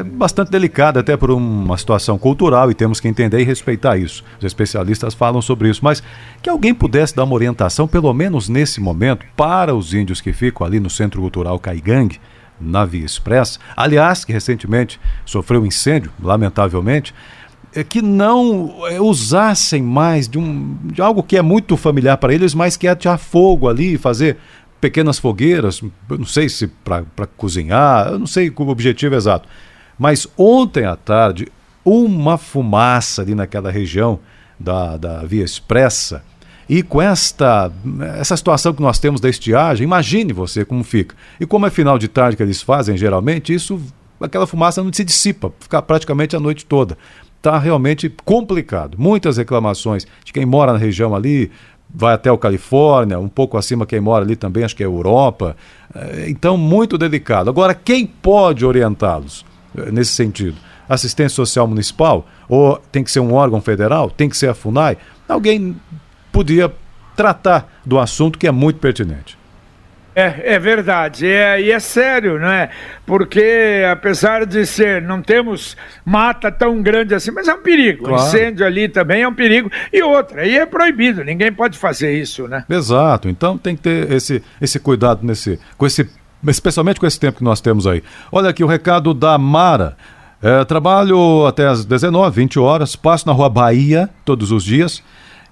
bastante 0.04 0.50
delicada, 0.50 1.00
até 1.00 1.16
por 1.16 1.30
uma 1.30 1.76
situação 1.76 2.18
cultural, 2.18 2.70
e 2.70 2.74
temos 2.74 3.00
que 3.00 3.08
entender 3.08 3.40
e 3.40 3.44
respeitar 3.44 3.96
isso. 3.96 4.22
Os 4.38 4.44
especialistas 4.44 5.14
falam 5.14 5.40
sobre 5.40 5.68
isso, 5.68 5.80
mas 5.82 6.02
que 6.42 6.50
alguém 6.50 6.74
pudesse 6.74 7.16
dar 7.16 7.24
uma 7.24 7.34
orientação, 7.34 7.88
pelo 7.88 8.12
menos 8.12 8.48
nesse 8.48 8.80
momento, 8.80 9.24
para 9.36 9.74
os 9.74 9.94
índios 9.94 10.20
que 10.20 10.32
ficam 10.32 10.66
ali 10.66 10.78
no 10.78 10.90
Centro 10.90 11.20
Cultural 11.20 11.58
Caigangue, 11.58 12.20
na 12.60 12.84
Via 12.84 13.04
Expressa, 13.04 13.58
aliás, 13.76 14.24
que 14.24 14.32
recentemente 14.32 15.00
sofreu 15.24 15.66
incêndio, 15.66 16.12
lamentavelmente, 16.22 17.14
é 17.74 17.82
que 17.82 18.00
não 18.00 18.72
é, 18.86 19.00
usassem 19.00 19.82
mais 19.82 20.28
de, 20.28 20.38
um, 20.38 20.76
de 20.84 21.02
algo 21.02 21.22
que 21.22 21.36
é 21.36 21.42
muito 21.42 21.76
familiar 21.76 22.16
para 22.16 22.32
eles, 22.32 22.54
mas 22.54 22.76
que 22.76 22.86
é 22.86 22.90
atirar 22.90 23.18
fogo 23.18 23.68
ali, 23.68 23.98
fazer 23.98 24.36
pequenas 24.84 25.18
fogueiras, 25.18 25.80
não 26.10 26.26
sei 26.26 26.46
se 26.46 26.66
para 26.66 27.26
cozinhar, 27.38 28.08
eu 28.08 28.18
não 28.18 28.26
sei 28.26 28.52
o 28.54 28.68
objetivo 28.68 29.14
exato. 29.14 29.48
Mas 29.98 30.28
ontem 30.36 30.84
à 30.84 30.94
tarde, 30.94 31.48
uma 31.82 32.36
fumaça 32.36 33.22
ali 33.22 33.34
naquela 33.34 33.70
região 33.70 34.20
da, 34.60 34.98
da 34.98 35.24
Via 35.24 35.42
Expressa, 35.42 36.22
e 36.68 36.82
com 36.82 37.00
esta 37.00 37.72
essa 38.18 38.36
situação 38.36 38.74
que 38.74 38.82
nós 38.82 38.98
temos 38.98 39.22
da 39.22 39.30
estiagem, 39.30 39.84
imagine 39.84 40.34
você 40.34 40.66
como 40.66 40.84
fica. 40.84 41.16
E 41.40 41.46
como 41.46 41.64
é 41.64 41.70
final 41.70 41.98
de 41.98 42.06
tarde 42.06 42.36
que 42.36 42.42
eles 42.42 42.60
fazem, 42.60 42.94
geralmente, 42.94 43.54
isso 43.54 43.80
aquela 44.20 44.46
fumaça 44.46 44.84
não 44.84 44.92
se 44.92 45.02
dissipa, 45.02 45.50
fica 45.60 45.80
praticamente 45.80 46.36
a 46.36 46.40
noite 46.40 46.66
toda. 46.66 46.98
Está 47.38 47.58
realmente 47.58 48.14
complicado. 48.22 48.98
Muitas 48.98 49.38
reclamações 49.38 50.06
de 50.22 50.30
quem 50.30 50.44
mora 50.44 50.74
na 50.74 50.78
região 50.78 51.14
ali, 51.14 51.50
vai 51.94 52.14
até 52.14 52.30
o 52.32 52.36
Califórnia, 52.36 53.18
um 53.20 53.28
pouco 53.28 53.56
acima 53.56 53.86
quem 53.86 54.00
mora 54.00 54.24
ali 54.24 54.34
também, 54.34 54.64
acho 54.64 54.74
que 54.74 54.82
é 54.82 54.86
Europa. 54.86 55.56
É, 55.94 56.28
então, 56.28 56.56
muito 56.56 56.98
delicado. 56.98 57.48
Agora, 57.48 57.74
quem 57.74 58.04
pode 58.04 58.66
orientá-los 58.66 59.46
é, 59.76 59.92
nesse 59.92 60.12
sentido? 60.12 60.56
Assistência 60.88 61.36
Social 61.36 61.68
Municipal? 61.68 62.26
Ou 62.48 62.76
tem 62.90 63.04
que 63.04 63.10
ser 63.10 63.20
um 63.20 63.32
órgão 63.32 63.60
federal? 63.60 64.10
Tem 64.10 64.28
que 64.28 64.36
ser 64.36 64.48
a 64.48 64.54
FUNAI? 64.54 64.98
Alguém 65.28 65.76
podia 66.32 66.72
tratar 67.16 67.72
do 67.86 67.98
assunto 67.98 68.38
que 68.38 68.46
é 68.46 68.50
muito 68.50 68.80
pertinente. 68.80 69.38
É, 70.14 70.54
é 70.54 70.58
verdade, 70.60 71.26
é, 71.26 71.60
e 71.60 71.72
é 71.72 71.80
sério, 71.80 72.38
não 72.38 72.48
é? 72.48 72.70
Porque 73.04 73.82
apesar 73.90 74.46
de 74.46 74.64
ser, 74.64 75.02
não 75.02 75.20
temos 75.20 75.76
mata 76.04 76.52
tão 76.52 76.80
grande 76.80 77.14
assim, 77.14 77.32
mas 77.32 77.48
é 77.48 77.54
um 77.54 77.62
perigo. 77.62 78.04
Claro. 78.04 78.22
Incêndio 78.22 78.64
ali 78.64 78.88
também 78.88 79.22
é 79.22 79.28
um 79.28 79.34
perigo. 79.34 79.70
E 79.92 80.02
outra, 80.02 80.42
aí 80.42 80.56
é 80.56 80.64
proibido, 80.64 81.24
ninguém 81.24 81.52
pode 81.52 81.76
fazer 81.76 82.12
isso, 82.12 82.46
né? 82.46 82.64
Exato, 82.70 83.28
então 83.28 83.58
tem 83.58 83.74
que 83.74 83.82
ter 83.82 84.12
esse, 84.12 84.40
esse 84.60 84.78
cuidado 84.78 85.26
nesse, 85.26 85.58
com 85.76 85.84
esse, 85.84 86.08
especialmente 86.46 87.00
com 87.00 87.06
esse 87.06 87.18
tempo 87.18 87.38
que 87.38 87.44
nós 87.44 87.60
temos 87.60 87.84
aí. 87.84 88.02
Olha 88.30 88.50
aqui 88.50 88.62
o 88.62 88.68
recado 88.68 89.12
da 89.12 89.36
Mara. 89.36 89.96
É, 90.40 90.62
trabalho 90.64 91.46
até 91.46 91.66
as 91.66 91.84
19, 91.84 92.36
20 92.36 92.58
horas, 92.58 92.94
passo 92.94 93.26
na 93.26 93.32
rua 93.32 93.48
Bahia 93.48 94.10
todos 94.24 94.52
os 94.52 94.62
dias. 94.62 95.02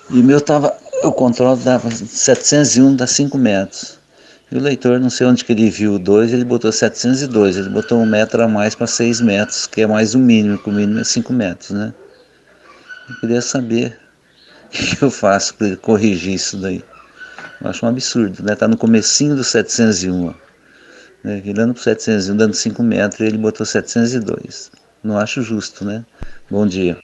E 0.09 0.21
meu 0.21 0.39
tava. 0.39 0.73
O 1.03 1.11
controle 1.11 1.59
dava 1.61 1.91
701 1.91 2.95
dá 2.95 3.05
5 3.05 3.37
metros. 3.37 3.99
E 4.53 4.55
o 4.55 4.61
leitor, 4.61 4.99
não 4.99 5.09
sei 5.09 5.25
onde 5.25 5.43
que 5.43 5.51
ele 5.51 5.67
viu 5.67 5.95
o 5.95 5.99
2, 5.99 6.31
ele 6.31 6.45
botou 6.45 6.71
702, 6.71 7.57
ele 7.57 7.69
botou 7.69 7.97
um 7.97 8.05
metro 8.05 8.43
a 8.43 8.47
mais 8.47 8.75
para 8.75 8.85
6 8.85 9.19
metros, 9.19 9.65
que 9.65 9.81
é 9.81 9.87
mais 9.87 10.13
o 10.13 10.19
mínimo, 10.19 10.59
que 10.59 10.69
o 10.69 10.71
mínimo 10.71 10.99
é 10.99 11.03
5 11.03 11.33
metros, 11.33 11.71
né? 11.71 11.91
Eu 13.09 13.15
queria 13.15 13.41
saber 13.41 13.99
o 14.69 14.69
que 14.69 15.01
eu 15.01 15.09
faço 15.09 15.55
para 15.55 15.75
corrigir 15.77 16.35
isso 16.35 16.55
daí. 16.57 16.83
Eu 17.59 17.67
acho 17.67 17.83
um 17.83 17.89
absurdo, 17.89 18.43
né? 18.43 18.53
Tá 18.53 18.67
no 18.67 18.77
comecinho 18.77 19.35
do 19.35 19.43
701, 19.43 20.27
ó. 20.27 20.33
Né? 21.23 21.41
Virando 21.43 21.73
pro 21.73 21.81
701, 21.81 22.37
dando 22.37 22.53
5 22.53 22.83
metros, 22.83 23.21
ele 23.21 23.39
botou 23.39 23.65
702. 23.65 24.69
Não 25.03 25.17
acho 25.17 25.41
justo, 25.41 25.83
né? 25.83 26.05
Bom 26.47 26.67
dia. 26.67 27.02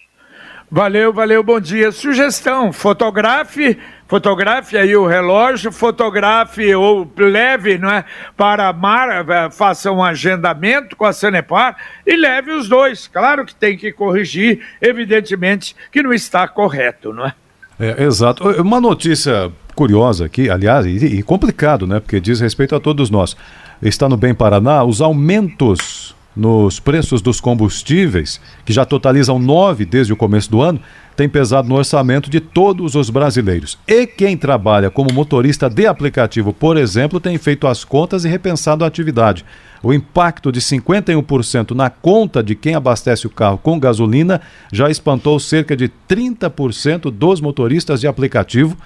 Valeu, 0.71 1.11
valeu, 1.11 1.41
bom 1.43 1.59
dia. 1.59 1.91
Sugestão: 1.91 2.71
fotografe, 2.71 3.75
fotografe 4.07 4.77
aí 4.77 4.95
o 4.95 5.07
relógio, 5.07 5.71
fotografe 5.71 6.75
ou 6.75 7.11
leve, 7.17 7.79
não 7.79 7.89
é? 7.89 8.05
Para 8.37 8.71
Mar, 8.71 9.27
eh, 9.27 9.49
faça 9.49 9.91
um 9.91 10.03
agendamento 10.03 10.95
com 10.95 11.05
a 11.05 11.13
Sanepar 11.13 11.75
e 12.05 12.15
leve 12.15 12.51
os 12.51 12.69
dois. 12.69 13.07
Claro 13.07 13.45
que 13.45 13.55
tem 13.55 13.75
que 13.75 13.91
corrigir, 13.91 14.59
evidentemente 14.79 15.75
que 15.91 16.03
não 16.03 16.13
está 16.13 16.47
correto, 16.47 17.11
não 17.11 17.25
é? 17.25 17.33
É, 17.79 18.03
exato. 18.03 18.47
Uma 18.61 18.79
notícia 18.79 19.51
curiosa 19.73 20.25
aqui, 20.25 20.51
aliás, 20.51 20.85
e, 20.85 21.03
e 21.03 21.23
complicado, 21.23 21.87
né? 21.87 21.99
Porque 21.99 22.19
diz 22.19 22.39
respeito 22.39 22.75
a 22.75 22.79
todos 22.79 23.09
nós. 23.09 23.35
Está 23.81 24.07
no 24.07 24.17
Bem 24.17 24.35
Paraná 24.35 24.83
os 24.83 25.01
aumentos 25.01 26.13
nos 26.39 26.79
preços 26.79 27.21
dos 27.21 27.41
combustíveis, 27.41 28.39
que 28.63 28.71
já 28.71 28.85
totalizam 28.85 29.37
nove 29.37 29.83
desde 29.83 30.13
o 30.13 30.15
começo 30.15 30.49
do 30.49 30.61
ano, 30.61 30.79
tem 31.13 31.27
pesado 31.27 31.67
no 31.67 31.75
orçamento 31.75 32.29
de 32.29 32.39
todos 32.39 32.95
os 32.95 33.09
brasileiros. 33.09 33.77
E 33.85 34.07
quem 34.07 34.37
trabalha 34.37 34.89
como 34.89 35.13
motorista 35.13 35.69
de 35.69 35.85
aplicativo, 35.85 36.53
por 36.53 36.77
exemplo, 36.77 37.19
tem 37.19 37.37
feito 37.37 37.67
as 37.67 37.83
contas 37.83 38.23
e 38.23 38.29
repensado 38.29 38.85
a 38.85 38.87
atividade. 38.87 39.43
O 39.83 39.93
impacto 39.93 40.49
de 40.49 40.61
51% 40.61 41.71
na 41.71 41.89
conta 41.89 42.41
de 42.41 42.55
quem 42.55 42.73
abastece 42.73 43.27
o 43.27 43.29
carro 43.29 43.57
com 43.57 43.77
gasolina 43.77 44.39
já 44.71 44.89
espantou 44.89 45.37
cerca 45.41 45.75
de 45.75 45.91
30% 46.07 47.11
dos 47.11 47.41
motoristas 47.41 47.99
de 47.99 48.07
aplicativo 48.07 48.77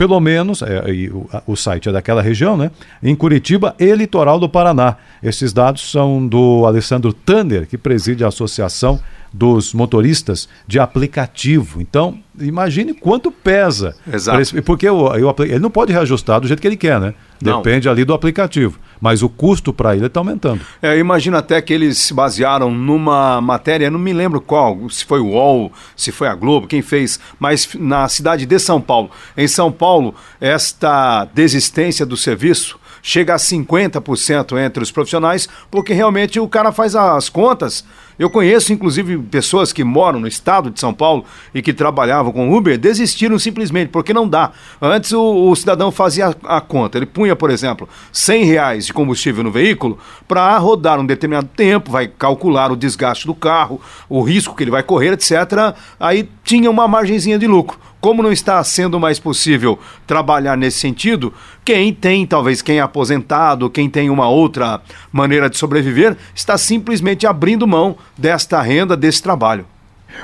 pelo 0.00 0.18
menos, 0.18 0.62
é, 0.62 0.80
o, 1.12 1.28
o, 1.46 1.54
site 1.54 1.90
é 1.90 1.92
daquela 1.92 2.22
região, 2.22 2.56
né? 2.56 2.70
Em 3.02 3.14
Curitiba 3.14 3.74
e 3.78 3.94
litoral 3.94 4.40
do 4.40 4.48
Paraná. 4.48 4.96
Esses 5.22 5.52
dados 5.52 5.90
são 5.92 6.26
do 6.26 6.64
Alessandro 6.64 7.12
Tanner, 7.12 7.66
que 7.66 7.76
preside 7.76 8.24
a 8.24 8.28
Associação 8.28 8.98
dos 9.32 9.72
Motoristas 9.72 10.48
de 10.66 10.78
Aplicativo. 10.78 11.80
Então, 11.80 12.18
imagine 12.38 12.94
quanto 12.94 13.30
pesa. 13.30 13.94
Exato. 14.12 14.62
porque 14.62 14.88
o, 14.88 15.12
ele 15.44 15.58
não 15.58 15.70
pode 15.70 15.92
reajustar 15.92 16.40
do 16.40 16.46
jeito 16.46 16.60
que 16.60 16.66
ele 16.66 16.76
quer, 16.76 17.00
né? 17.00 17.14
Depende 17.40 17.86
não. 17.86 17.92
ali 17.92 18.04
do 18.04 18.12
aplicativo. 18.12 18.78
Mas 19.00 19.22
o 19.22 19.28
custo 19.28 19.72
para 19.72 19.96
ele 19.96 20.06
está 20.06 20.20
aumentando. 20.20 20.60
É, 20.82 20.94
eu 20.94 20.98
imagino 20.98 21.36
até 21.36 21.62
que 21.62 21.72
eles 21.72 21.96
se 21.96 22.12
basearam 22.12 22.70
numa 22.70 23.40
matéria, 23.40 23.90
não 23.90 23.98
me 23.98 24.12
lembro 24.12 24.42
qual, 24.42 24.90
se 24.90 25.04
foi 25.04 25.20
o 25.20 25.28
UOL, 25.28 25.72
se 25.96 26.12
foi 26.12 26.28
a 26.28 26.34
Globo, 26.34 26.66
quem 26.66 26.82
fez, 26.82 27.18
mas 27.38 27.68
na 27.78 28.08
cidade 28.08 28.44
de 28.44 28.58
São 28.58 28.78
Paulo. 28.80 29.10
Em 29.36 29.48
São 29.48 29.72
Paulo, 29.72 30.14
esta 30.38 31.24
desistência 31.32 32.04
do 32.04 32.16
serviço 32.16 32.78
chega 33.02 33.34
a 33.34 33.38
50% 33.38 34.58
entre 34.58 34.82
os 34.82 34.90
profissionais, 34.90 35.48
porque 35.70 35.92
realmente 35.92 36.38
o 36.38 36.48
cara 36.48 36.72
faz 36.72 36.94
as 36.94 37.28
contas. 37.28 37.84
Eu 38.20 38.28
conheço, 38.28 38.70
inclusive, 38.70 39.16
pessoas 39.16 39.72
que 39.72 39.82
moram 39.82 40.20
no 40.20 40.28
estado 40.28 40.70
de 40.70 40.78
São 40.78 40.92
Paulo 40.92 41.24
e 41.54 41.62
que 41.62 41.72
trabalhavam 41.72 42.30
com 42.30 42.54
Uber, 42.54 42.76
desistiram 42.76 43.38
simplesmente, 43.38 43.88
porque 43.88 44.12
não 44.12 44.28
dá. 44.28 44.52
Antes 44.78 45.12
o, 45.12 45.48
o 45.50 45.56
cidadão 45.56 45.90
fazia 45.90 46.36
a, 46.44 46.58
a, 46.58 46.60
conta, 46.60 46.98
ele 46.98 47.06
punha, 47.06 47.34
por 47.34 47.50
exemplo, 47.50 47.88
100 48.12 48.44
reais 48.44 48.86
de 48.86 48.92
combustível 48.92 49.42
no 49.42 49.50
veículo 49.50 49.98
para 50.28 50.58
rodar 50.58 51.00
um 51.00 51.06
determinado 51.06 51.48
tempo, 51.56 51.90
vai 51.90 52.08
calcular 52.08 52.70
o 52.70 52.76
desgaste 52.76 53.26
do 53.26 53.34
carro, 53.34 53.80
o 54.06 54.20
risco 54.20 54.54
que 54.54 54.64
ele 54.64 54.70
vai 54.70 54.82
correr, 54.82 55.14
etc. 55.14 55.74
Aí 55.98 56.28
tinha 56.44 56.70
uma 56.70 56.86
margenzinha 56.86 57.38
de 57.38 57.46
lucro. 57.46 57.78
Como 58.00 58.22
não 58.22 58.32
está 58.32 58.62
sendo 58.64 58.98
mais 58.98 59.18
possível 59.18 59.78
trabalhar 60.06 60.56
nesse 60.56 60.78
sentido, 60.78 61.34
quem 61.62 61.92
tem, 61.92 62.26
talvez 62.26 62.62
quem 62.62 62.78
é 62.78 62.80
aposentado, 62.80 63.68
quem 63.68 63.90
tem 63.90 64.08
uma 64.08 64.28
outra 64.28 64.80
maneira 65.12 65.50
de 65.50 65.58
sobreviver, 65.58 66.16
está 66.34 66.56
simplesmente 66.56 67.26
abrindo 67.26 67.66
mão 67.66 67.96
desta 68.16 68.62
renda, 68.62 68.96
desse 68.96 69.22
trabalho. 69.22 69.66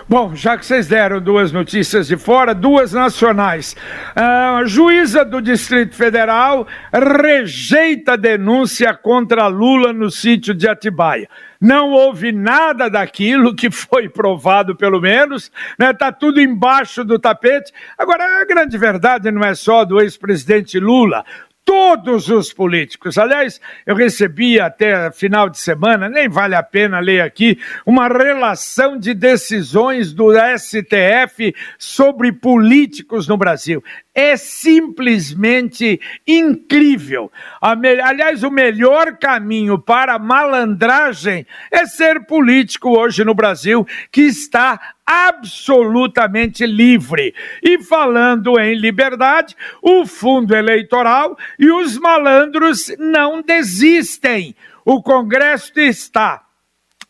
Bom, 0.09 0.35
já 0.35 0.57
que 0.57 0.65
vocês 0.67 0.87
deram 0.87 1.21
duas 1.21 1.53
notícias 1.53 2.07
de 2.07 2.17
fora, 2.17 2.55
duas 2.55 2.93
nacionais. 2.93 3.77
A 4.15 4.63
juíza 4.65 5.25
do 5.25 5.41
Distrito 5.41 5.95
Federal 5.95 6.67
rejeita 6.93 8.17
denúncia 8.17 8.95
contra 8.95 9.47
Lula 9.47 9.93
no 9.93 10.11
sítio 10.11 10.55
de 10.55 10.69
Atibaia. 10.69 11.29
Não 11.61 11.91
houve 11.91 12.33
nada 12.33 12.89
daquilo 12.89 13.55
que 13.55 13.71
foi 13.71 14.09
provado, 14.09 14.77
pelo 14.77 15.01
menos, 15.01 15.51
né? 15.79 15.93
Tá 15.93 16.13
tudo 16.13 16.41
embaixo 16.41 17.03
do 17.03 17.19
tapete. 17.19 17.73
Agora, 17.97 18.43
a 18.43 18.45
grande 18.45 18.77
verdade 18.77 19.31
não 19.31 19.43
é 19.43 19.55
só 19.55 19.85
do 19.85 20.01
ex-presidente 20.01 20.79
Lula 20.79 21.25
todos 21.67 22.29
os 22.29 22.53
políticos. 22.53 23.19
Aliás, 23.19 23.61
eu 23.85 23.97
recebi 23.97 24.61
até 24.61 25.11
final 25.11 25.51
de 25.51 25.59
semana, 25.59 26.09
nem 26.09 26.29
vale 26.29 26.55
a 26.55 26.63
pena 26.63 27.01
ler 27.01 27.21
aqui, 27.21 27.59
uma 27.85 28.07
relação 28.07 28.97
de 28.97 29.13
decisões 29.13 30.15
do 30.15 30.33
STF 30.57 31.53
sobre 31.77 32.33
políticos 32.33 33.27
no 33.27 33.37
Brasil. 33.37 33.83
É 34.19 34.35
simplesmente 34.35 36.01
incrível. 36.27 37.31
Aliás, 37.61 38.43
o 38.43 38.51
melhor 38.51 39.19
caminho 39.19 39.79
para 39.79 40.19
malandragem 40.19 41.47
é 41.71 41.85
ser 41.85 42.25
político 42.25 42.99
hoje 42.99 43.23
no 43.27 43.35
Brasil, 43.35 43.87
que 44.11 44.23
está 44.23 44.95
absolutamente 45.05 46.65
livre. 46.65 47.35
E 47.63 47.79
falando 47.83 48.59
em 48.59 48.75
liberdade, 48.75 49.55
o 49.83 50.07
fundo 50.07 50.57
eleitoral 50.57 51.37
e 51.59 51.71
os 51.71 51.99
malandros 51.99 52.91
não 52.99 53.43
desistem. 53.43 54.57
O 54.83 55.03
Congresso 55.03 55.79
está 55.79 56.46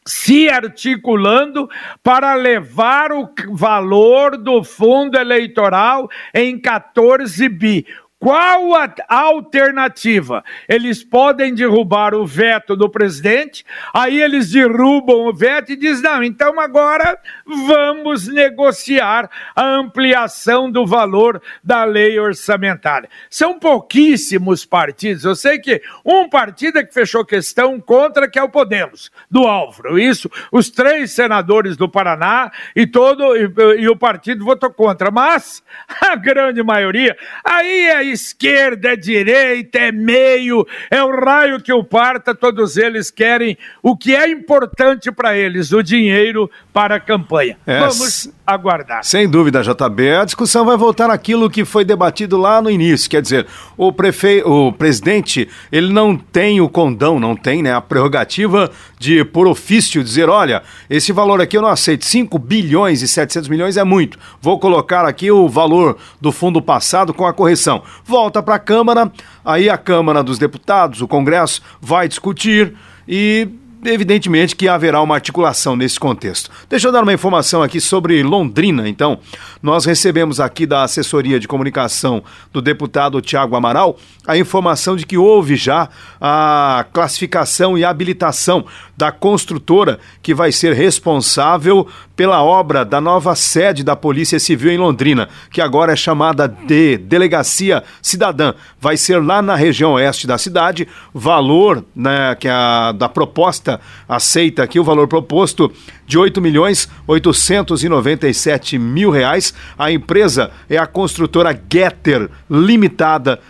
se 0.07 0.49
articulando 0.49 1.69
para 2.03 2.35
levar 2.35 3.11
o 3.13 3.29
valor 3.51 4.39
do 4.39 4.63
fundo 4.63 5.19
eleitoral 5.19 6.09
em 6.33 6.59
14 6.59 7.49
bi. 7.49 7.87
Qual 8.27 8.75
a 8.75 8.93
alternativa? 9.09 10.43
Eles 10.69 11.05
podem 11.05 11.55
derrubar 11.55 12.13
o 12.13 12.27
veto 12.27 12.75
do 12.75 12.91
presidente, 12.91 13.65
aí 13.95 14.21
eles 14.21 14.51
derrubam 14.51 15.29
o 15.29 15.33
veto 15.33 15.71
e 15.71 15.77
dizem: 15.77 16.03
não, 16.03 16.25
então 16.25 16.59
agora 16.59 17.17
vamos 17.47 18.27
negociar 18.27 19.31
a 19.55 19.65
ampliação 19.65 20.69
do 20.69 20.85
valor 20.85 21.41
da 21.63 21.85
lei 21.85 22.19
orçamentária. 22.19 23.09
São 23.31 23.61
pouquíssimos 23.61 24.65
partidos. 24.65 25.25
Eu 25.25 25.37
sei 25.37 25.61
que 25.61 25.81
um 26.05 26.29
partido 26.29 26.81
é 26.81 26.85
que 26.85 26.93
fechou 26.93 27.25
questão 27.25 27.81
contra, 27.81 28.29
que 28.29 28.41
é 28.41 28.43
o 28.43 28.49
Podemos, 28.49 29.09
do 29.31 29.47
Álvaro. 29.47 30.01
Isso, 30.01 30.29
os 30.51 30.69
três 30.69 31.13
senadores 31.13 31.77
do 31.77 31.89
Paraná 31.89 32.51
e 32.75 32.89
todo 32.89 33.37
e, 33.37 33.49
e 33.79 33.89
o 33.89 33.95
partido 33.95 34.45
votou 34.45 34.73
contra. 34.73 35.13
Mas 35.13 35.63
a 36.03 36.17
grande 36.17 36.61
maioria, 36.65 37.17
aí 37.45 37.87
é 37.87 38.16
esquerda, 38.17 38.89
é 38.89 38.97
direita, 38.97 39.79
é 39.79 39.93
meio, 39.93 40.67
é 40.91 41.03
o 41.03 41.11
raio 41.21 41.63
que 41.63 41.73
o 41.73 41.85
parta, 41.85 42.35
todos 42.35 42.77
eles 42.77 43.11
querem 43.11 43.57
o 43.83 43.97
que 43.97 44.15
é 44.15 44.29
importante 44.29 45.13
para 45.13 45.37
eles, 45.37 45.73
o 45.73 45.83
dinheiro 45.83 46.51
para 46.73 46.97
a 46.97 47.01
campanha. 47.01 47.57
É, 47.67 47.79
Vamos 47.79 48.29
aguardar. 48.47 49.03
Sem 49.03 49.29
dúvida, 49.29 49.63
JB. 49.63 50.17
A 50.17 50.25
discussão 50.25 50.65
vai 50.65 50.77
voltar 50.77 51.09
naquilo 51.09 51.51
que 51.51 51.65
foi 51.65 51.85
debatido 51.85 52.37
lá 52.37 52.63
no 52.63 52.71
início. 52.71 53.11
Quer 53.11 53.21
dizer, 53.21 53.47
o, 53.77 53.93
prefe... 53.93 54.43
o 54.45 54.73
presidente, 54.73 55.49
ele 55.73 55.93
não 55.93 56.17
tem 56.17 56.61
o 56.61 56.69
condão, 56.69 57.19
não 57.19 57.35
tem 57.35 57.63
né, 57.63 57.75
a 57.75 57.81
prerrogativa 57.81 58.71
de, 58.99 59.25
por 59.25 59.49
ofício, 59.49 60.05
dizer: 60.05 60.29
olha, 60.29 60.63
esse 60.89 61.13
valor 61.13 61.41
aqui 61.41 61.57
eu 61.57 61.63
não 61.63 61.69
aceito, 61.69 62.05
5 62.05 62.39
bilhões 62.39 63.03
e 63.03 63.09
700 63.09 63.49
milhões 63.49 63.77
é 63.77 63.85
muito. 63.85 64.19
Vou 64.41 64.61
colocar 64.61 65.05
aqui 65.05 65.31
o 65.31 65.49
valor 65.49 65.97
do 66.21 66.31
fundo 66.31 66.63
passado 66.63 67.13
com 67.13 67.27
a 67.27 67.33
correção. 67.33 67.83
Volta 68.05 68.43
para 68.43 68.55
a 68.55 68.61
Câmara, 68.61 69.11
aí 69.45 69.69
a 69.69 69.77
Câmara 69.77 70.23
dos 70.23 70.39
Deputados, 70.39 71.03
o 71.03 71.09
Congresso, 71.09 71.61
vai 71.81 72.07
discutir 72.09 72.75
e 73.09 73.49
evidentemente 73.85 74.57
que 74.57 74.69
haverá 74.69 75.01
uma 75.01 75.15
articulação 75.15 75.77
nesse 75.77 75.99
contexto. 75.99 76.51
Deixa 76.69 76.89
eu 76.89 76.93
dar 76.93 77.03
uma 77.03 77.13
informação 77.13 77.63
aqui 77.63 77.81
sobre 77.81 78.23
Londrina, 78.23 78.89
então. 78.89 79.19
Nós 79.63 79.85
recebemos 79.85 80.41
aqui 80.41 80.67
da 80.67 80.83
assessoria 80.83 81.39
de 81.39 81.49
comunicação 81.49 82.23
do 82.53 82.61
deputado 82.61 83.21
Tiago 83.21 83.57
Amaral 83.57 83.99
a 84.27 84.37
informação 84.37 84.97
de 84.97 85.07
que 85.07 85.17
houve 85.17 85.57
já 85.57 85.89
a 86.21 86.85
classificação 86.93 87.79
e 87.79 87.85
habilitação 87.85 88.65
da 88.97 89.13
construtora 89.13 89.99
que 90.23 90.35
vai 90.35 90.51
ser 90.51 90.73
responsável 90.73 91.87
pela 92.17 92.43
obra 92.43 92.85
da 92.85 93.01
nova 93.01 93.35
sede 93.35 93.85
da 93.85 93.95
Polícia 93.95 94.39
Civil 94.39 94.73
em 94.73 94.79
Londrina, 94.79 95.29
que 95.51 95.61
agora 95.61 95.93
é 95.93 95.97
chamada 95.97 96.49
de 96.49 96.97
Delegacia 96.97 97.85
Cidadã. 98.01 98.55
Vai 98.81 98.97
ser 98.97 99.23
lá 99.23 99.43
na 99.43 99.55
região 99.55 99.93
oeste 99.93 100.27
da 100.27 100.39
cidade. 100.39 100.89
Valor 101.13 101.85
né, 101.95 102.35
que 102.41 102.49
a, 102.49 102.93
da 102.93 103.09
proposta 103.09 103.81
aceita 104.09 104.63
aqui, 104.63 104.81
o 104.81 104.85
valor 104.85 105.07
proposto 105.07 105.71
de 106.07 106.17
8 106.17 106.41
milhões 106.41 106.89
897 107.07 108.79
mil 108.79 109.11
reais. 109.11 109.53
A 109.79 109.91
empresa 109.91 110.51
é 110.69 110.79
a 110.79 110.87
construtora 110.87 111.59
Getter 111.71 112.31
Limitada, 112.51 113.41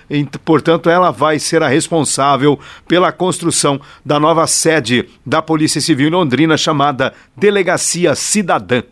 portanto, 0.44 0.88
ela 0.88 1.10
vai 1.10 1.38
ser 1.38 1.62
a 1.62 1.68
responsável 1.68 2.58
pela 2.88 3.12
construção 3.12 3.80
da 4.04 4.18
nova 4.18 4.46
sede 4.46 5.08
da 5.24 5.42
Polícia 5.42 5.80
Civil 5.80 6.08
em 6.08 6.12
Londrina, 6.12 6.56
chamada 6.56 7.12
Delegacia 7.36 8.14
Cidadã. 8.14 8.82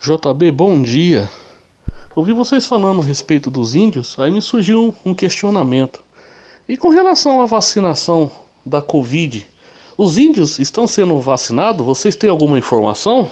JB, 0.00 0.50
bom 0.50 0.82
dia. 0.82 1.28
Ouvi 2.14 2.32
vocês 2.32 2.66
falando 2.66 3.00
a 3.00 3.04
respeito 3.04 3.50
dos 3.50 3.74
índios, 3.74 4.18
aí 4.18 4.30
me 4.30 4.42
surgiu 4.42 4.94
um 5.04 5.14
questionamento. 5.14 6.02
E 6.68 6.76
com 6.76 6.88
relação 6.88 7.40
à 7.40 7.46
vacinação 7.46 8.30
da 8.64 8.82
Covid, 8.82 9.46
os 9.96 10.18
índios 10.18 10.58
estão 10.58 10.86
sendo 10.86 11.18
vacinados? 11.20 11.84
Vocês 11.84 12.16
têm 12.16 12.30
alguma 12.30 12.58
informação? 12.58 13.30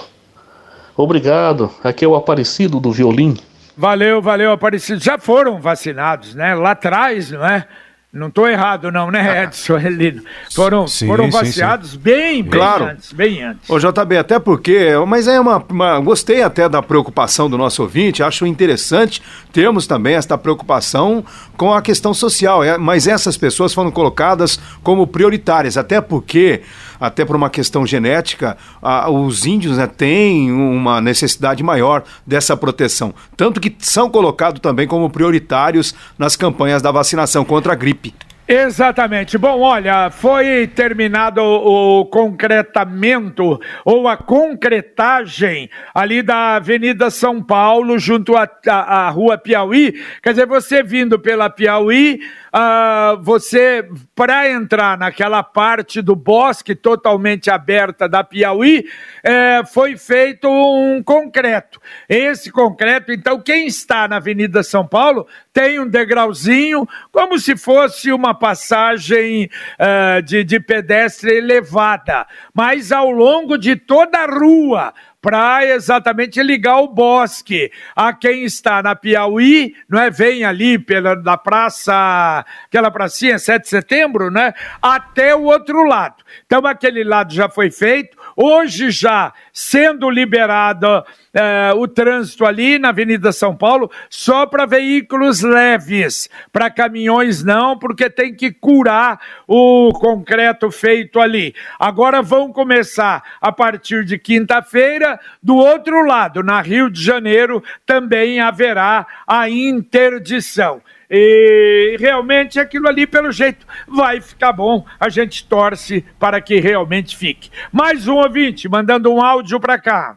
Obrigado. 0.96 1.70
Aqui 1.82 2.04
é 2.04 2.08
o 2.08 2.14
Aparecido 2.14 2.78
do 2.78 2.90
Violim. 2.92 3.36
Valeu, 3.76 4.20
valeu, 4.20 4.52
Aparecido. 4.52 5.02
Já 5.02 5.18
foram 5.18 5.60
vacinados, 5.60 6.34
né? 6.34 6.54
Lá 6.54 6.72
atrás, 6.72 7.30
não 7.30 7.44
é? 7.46 7.66
Não 8.12 8.26
estou 8.26 8.48
errado, 8.48 8.90
não, 8.90 9.08
né, 9.08 9.44
Edson 9.44 9.78
Elino? 9.78 10.22
Foram, 10.52 10.88
sim, 10.88 11.06
foram 11.06 11.30
vaciados 11.30 11.90
sim, 11.90 11.96
sim. 11.96 12.02
bem, 12.02 12.42
bem 12.42 12.50
claro. 12.50 12.86
antes, 12.86 13.12
bem 13.12 13.40
antes. 13.40 13.70
Ô, 13.70 13.78
JB, 13.78 14.18
até 14.18 14.40
porque, 14.40 14.88
mas 15.06 15.28
é 15.28 15.38
uma, 15.38 15.64
uma, 15.68 16.00
Gostei 16.00 16.42
até 16.42 16.68
da 16.68 16.82
preocupação 16.82 17.48
do 17.48 17.56
nosso 17.56 17.82
ouvinte, 17.82 18.20
acho 18.20 18.44
interessante 18.44 19.22
termos 19.52 19.86
também 19.86 20.16
esta 20.16 20.36
preocupação 20.36 21.24
com 21.56 21.72
a 21.72 21.80
questão 21.80 22.12
social, 22.12 22.64
é, 22.64 22.76
mas 22.76 23.06
essas 23.06 23.36
pessoas 23.36 23.72
foram 23.72 23.92
colocadas 23.92 24.58
como 24.82 25.06
prioritárias, 25.06 25.76
até 25.76 26.00
porque 26.00 26.62
até 27.00 27.24
por 27.24 27.34
uma 27.34 27.48
questão 27.48 27.86
genética, 27.86 28.56
a, 28.82 29.10
os 29.10 29.46
índios 29.46 29.78
né, 29.78 29.86
têm 29.86 30.52
uma 30.52 31.00
necessidade 31.00 31.62
maior 31.62 32.04
dessa 32.26 32.56
proteção. 32.56 33.14
Tanto 33.36 33.60
que 33.60 33.74
são 33.78 34.10
colocados 34.10 34.60
também 34.60 34.86
como 34.86 35.08
prioritários 35.08 35.94
nas 36.18 36.36
campanhas 36.36 36.82
da 36.82 36.92
vacinação 36.92 37.44
contra 37.44 37.72
a 37.72 37.76
gripe. 37.76 38.14
Exatamente. 38.52 39.38
Bom, 39.38 39.60
olha, 39.60 40.10
foi 40.10 40.66
terminado 40.66 41.40
o 41.40 42.04
concretamento 42.06 43.60
ou 43.84 44.08
a 44.08 44.16
concretagem 44.16 45.70
ali 45.94 46.20
da 46.20 46.56
Avenida 46.56 47.10
São 47.10 47.40
Paulo, 47.40 47.96
junto 47.96 48.36
à, 48.36 48.50
à, 48.66 49.06
à 49.06 49.08
Rua 49.08 49.38
Piauí. 49.38 49.94
Quer 50.20 50.30
dizer, 50.30 50.46
você 50.48 50.82
vindo 50.82 51.16
pela 51.16 51.48
Piauí, 51.48 52.18
uh, 52.52 53.22
você, 53.22 53.88
para 54.16 54.50
entrar 54.50 54.98
naquela 54.98 55.44
parte 55.44 56.02
do 56.02 56.16
bosque 56.16 56.74
totalmente 56.74 57.52
aberta 57.52 58.08
da 58.08 58.24
Piauí, 58.24 58.84
é, 59.22 59.62
foi 59.64 59.96
feito 59.96 60.48
um 60.48 61.00
concreto. 61.04 61.80
Esse 62.08 62.50
concreto, 62.50 63.12
então, 63.12 63.40
quem 63.40 63.68
está 63.68 64.08
na 64.08 64.16
Avenida 64.16 64.64
São 64.64 64.84
Paulo 64.84 65.24
tem 65.52 65.80
um 65.80 65.88
degrauzinho, 65.88 66.88
como 67.10 67.38
se 67.38 67.56
fosse 67.56 68.12
uma 68.12 68.34
passagem 68.34 69.50
uh, 69.78 70.22
de, 70.22 70.44
de 70.44 70.60
pedestre 70.60 71.36
elevada, 71.36 72.26
mas 72.54 72.92
ao 72.92 73.10
longo 73.10 73.58
de 73.58 73.74
toda 73.76 74.18
a 74.18 74.26
rua 74.26 74.94
para 75.20 75.66
exatamente 75.66 76.42
ligar 76.42 76.80
o 76.80 76.88
bosque 76.88 77.70
a 77.94 78.12
quem 78.12 78.44
está 78.44 78.82
na 78.82 78.96
Piauí, 78.96 79.74
não 79.88 80.00
é? 80.00 80.10
Vem 80.10 80.44
ali 80.44 80.78
pela 80.78 81.14
da 81.14 81.36
praça, 81.36 82.44
aquela 82.64 82.90
pracinha 82.90 83.38
7 83.38 83.62
de 83.62 83.68
setembro, 83.68 84.30
né? 84.30 84.54
Até 84.80 85.34
o 85.34 85.42
outro 85.42 85.84
lado. 85.84 86.24
Então 86.46 86.66
aquele 86.66 87.04
lado 87.04 87.34
já 87.34 87.48
foi 87.48 87.70
feito. 87.70 88.16
Hoje 88.36 88.90
já 88.90 89.32
sendo 89.52 90.08
liberado 90.08 91.04
é, 91.32 91.72
o 91.74 91.86
trânsito 91.86 92.44
ali 92.44 92.78
na 92.78 92.88
Avenida 92.88 93.32
São 93.32 93.56
Paulo 93.56 93.90
só 94.08 94.46
para 94.46 94.66
veículos 94.66 95.42
leves, 95.42 96.28
para 96.52 96.70
caminhões 96.70 97.44
não, 97.44 97.78
porque 97.78 98.10
tem 98.10 98.34
que 98.34 98.50
curar 98.50 99.20
o 99.46 99.90
concreto 99.94 100.70
feito 100.70 101.20
ali. 101.20 101.54
Agora 101.78 102.22
vão 102.22 102.52
começar 102.52 103.22
a 103.40 103.52
partir 103.52 104.04
de 104.04 104.18
quinta-feira, 104.18 105.18
do 105.42 105.56
outro 105.56 106.04
lado, 106.04 106.42
na 106.42 106.60
Rio 106.60 106.90
de 106.90 107.02
Janeiro, 107.02 107.62
também 107.86 108.40
haverá 108.40 109.06
a 109.26 109.48
interdição. 109.48 110.82
E 111.10 111.96
realmente 111.98 112.60
aquilo 112.60 112.86
ali, 112.86 113.04
pelo 113.04 113.32
jeito, 113.32 113.66
vai 113.88 114.20
ficar 114.20 114.52
bom. 114.52 114.84
A 114.98 115.08
gente 115.08 115.44
torce 115.44 116.04
para 116.20 116.40
que 116.40 116.60
realmente 116.60 117.16
fique. 117.16 117.50
Mais 117.72 118.06
um 118.06 118.14
ouvinte 118.14 118.68
mandando 118.68 119.12
um 119.12 119.20
áudio 119.20 119.58
para 119.58 119.76
cá. 119.76 120.16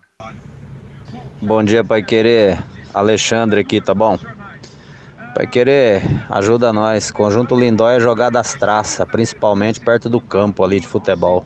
Bom 1.42 1.64
dia, 1.64 1.84
Pai 1.84 2.04
Querer. 2.04 2.60
Alexandre 2.94 3.62
aqui, 3.62 3.82
tá 3.82 3.96
bom? 3.96 4.20
Pai 5.34 5.48
Querer, 5.48 6.04
ajuda 6.30 6.72
nós. 6.72 7.10
Conjunto 7.10 7.60
Lindóia 7.60 8.00
jogar 8.00 8.30
das 8.30 8.54
traças, 8.54 9.04
principalmente 9.08 9.80
perto 9.80 10.08
do 10.08 10.22
campo 10.22 10.64
ali 10.64 10.80
de 10.80 10.88
futebol. 10.88 11.44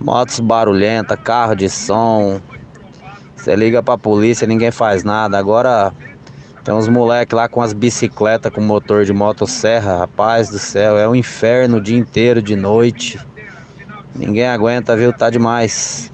Motos 0.00 0.40
barulhenta, 0.40 1.18
carro 1.18 1.54
de 1.54 1.68
som. 1.68 2.40
Você 3.36 3.54
liga 3.54 3.82
pra 3.82 3.98
polícia, 3.98 4.46
ninguém 4.46 4.70
faz 4.70 5.04
nada. 5.04 5.38
Agora 5.38 5.92
Tem 6.68 6.74
uns 6.74 6.86
moleques 6.86 7.34
lá 7.34 7.48
com 7.48 7.62
as 7.62 7.72
bicicletas 7.72 8.52
com 8.52 8.60
motor 8.60 9.02
de 9.02 9.10
motosserra, 9.14 10.00
rapaz 10.00 10.50
do 10.50 10.58
céu, 10.58 10.98
é 10.98 11.08
um 11.08 11.14
inferno 11.14 11.78
o 11.78 11.80
dia 11.80 11.96
inteiro, 11.96 12.42
de 12.42 12.54
noite. 12.54 13.18
Ninguém 14.14 14.46
aguenta, 14.46 14.94
viu? 14.94 15.10
Tá 15.10 15.30
demais. 15.30 16.12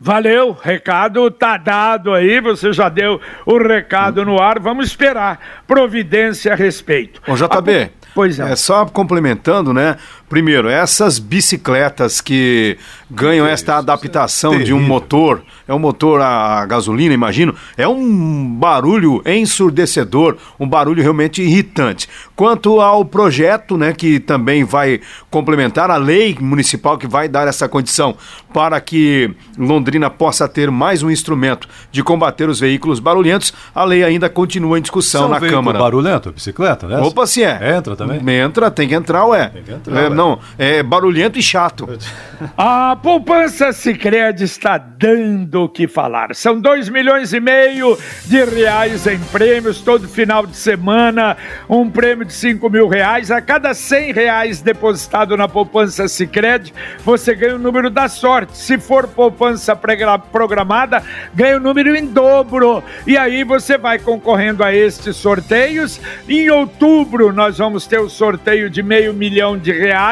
Valeu, 0.00 0.50
recado 0.60 1.30
tá 1.30 1.56
dado 1.56 2.12
aí, 2.12 2.40
você 2.40 2.72
já 2.72 2.88
deu 2.88 3.20
o 3.46 3.56
recado 3.56 4.24
no 4.24 4.42
ar, 4.42 4.58
vamos 4.58 4.88
esperar 4.88 5.38
providência 5.64 6.52
a 6.52 6.56
respeito. 6.56 7.22
Ô, 7.28 7.36
JB, 7.36 7.92
Pois 8.14 8.40
é. 8.40 8.52
É 8.52 8.56
só 8.56 8.84
complementando, 8.86 9.72
né? 9.72 9.96
Primeiro, 10.30 10.68
essas 10.68 11.18
bicicletas 11.18 12.20
que 12.20 12.78
ganham 13.10 13.44
esta 13.44 13.78
adaptação 13.78 14.60
de 14.62 14.72
um 14.72 14.80
motor, 14.80 15.42
é 15.66 15.74
um 15.74 15.78
motor 15.80 16.20
a 16.20 16.64
gasolina, 16.66 17.12
imagino, 17.12 17.52
é 17.76 17.88
um 17.88 18.46
barulho 18.54 19.20
ensurdecedor, 19.26 20.36
um 20.58 20.68
barulho 20.68 21.02
realmente 21.02 21.42
irritante. 21.42 22.08
Quanto 22.36 22.80
ao 22.80 23.04
projeto, 23.04 23.76
né, 23.76 23.92
que 23.92 24.20
também 24.20 24.62
vai 24.62 25.00
complementar 25.28 25.90
a 25.90 25.96
lei 25.96 26.36
municipal 26.40 26.96
que 26.96 27.08
vai 27.08 27.28
dar 27.28 27.48
essa 27.48 27.68
condição 27.68 28.14
para 28.54 28.80
que 28.80 29.34
Londrina 29.58 30.08
possa 30.08 30.48
ter 30.48 30.70
mais 30.70 31.02
um 31.02 31.10
instrumento 31.10 31.68
de 31.90 32.04
combater 32.04 32.48
os 32.48 32.60
veículos 32.60 33.00
barulhentos, 33.00 33.52
a 33.74 33.82
lei 33.82 34.04
ainda 34.04 34.28
continua 34.28 34.78
em 34.78 34.82
discussão 34.82 35.22
São 35.22 35.30
na 35.30 35.40
veículo 35.40 35.60
Câmara. 35.60 35.78
barulhento, 35.80 36.30
bicicleta, 36.30 36.86
né? 36.86 36.98
Opa, 36.98 37.26
se 37.26 37.42
é. 37.42 37.76
Entra 37.76 37.96
também? 37.96 38.20
Entra, 38.38 38.70
tem 38.70 38.86
que 38.86 38.94
entrar, 38.94 39.24
ué. 39.26 39.48
Tem 39.48 39.62
que 39.64 39.72
entrar, 39.72 39.96
É, 39.96 40.08
ué. 40.08 40.19
Não, 40.20 40.38
é 40.58 40.82
barulhento 40.82 41.38
e 41.38 41.42
chato. 41.42 41.88
A 42.54 42.94
poupança 43.02 43.72
Sicredi 43.72 44.44
está 44.44 44.76
dando 44.76 45.64
o 45.64 45.68
que 45.68 45.88
falar. 45.88 46.34
São 46.34 46.60
2 46.60 46.90
milhões 46.90 47.32
e 47.32 47.40
meio 47.40 47.98
de 48.26 48.44
reais 48.44 49.06
em 49.06 49.18
prêmios 49.18 49.80
todo 49.80 50.06
final 50.06 50.46
de 50.46 50.54
semana. 50.54 51.38
Um 51.68 51.88
prêmio 51.88 52.26
de 52.26 52.34
5 52.34 52.68
mil 52.68 52.86
reais. 52.86 53.30
A 53.30 53.40
cada 53.40 53.72
100 53.72 54.12
reais 54.12 54.60
depositado 54.60 55.36
na 55.38 55.48
poupança 55.48 56.06
Sicredi, 56.06 56.74
você 57.02 57.34
ganha 57.34 57.56
o 57.56 57.58
número 57.58 57.88
da 57.88 58.06
sorte. 58.06 58.58
Se 58.58 58.78
for 58.78 59.08
poupança 59.08 59.74
programada, 59.74 61.02
ganha 61.34 61.56
o 61.56 61.60
número 61.60 61.96
em 61.96 62.06
dobro. 62.06 62.84
E 63.06 63.16
aí 63.16 63.42
você 63.42 63.78
vai 63.78 63.98
concorrendo 63.98 64.62
a 64.62 64.74
estes 64.74 65.16
sorteios. 65.16 65.98
Em 66.28 66.50
outubro, 66.50 67.32
nós 67.32 67.56
vamos 67.56 67.86
ter 67.86 68.00
o 68.00 68.10
sorteio 68.10 68.68
de 68.68 68.82
meio 68.82 69.14
milhão 69.14 69.56
de 69.56 69.72
reais. 69.72 70.09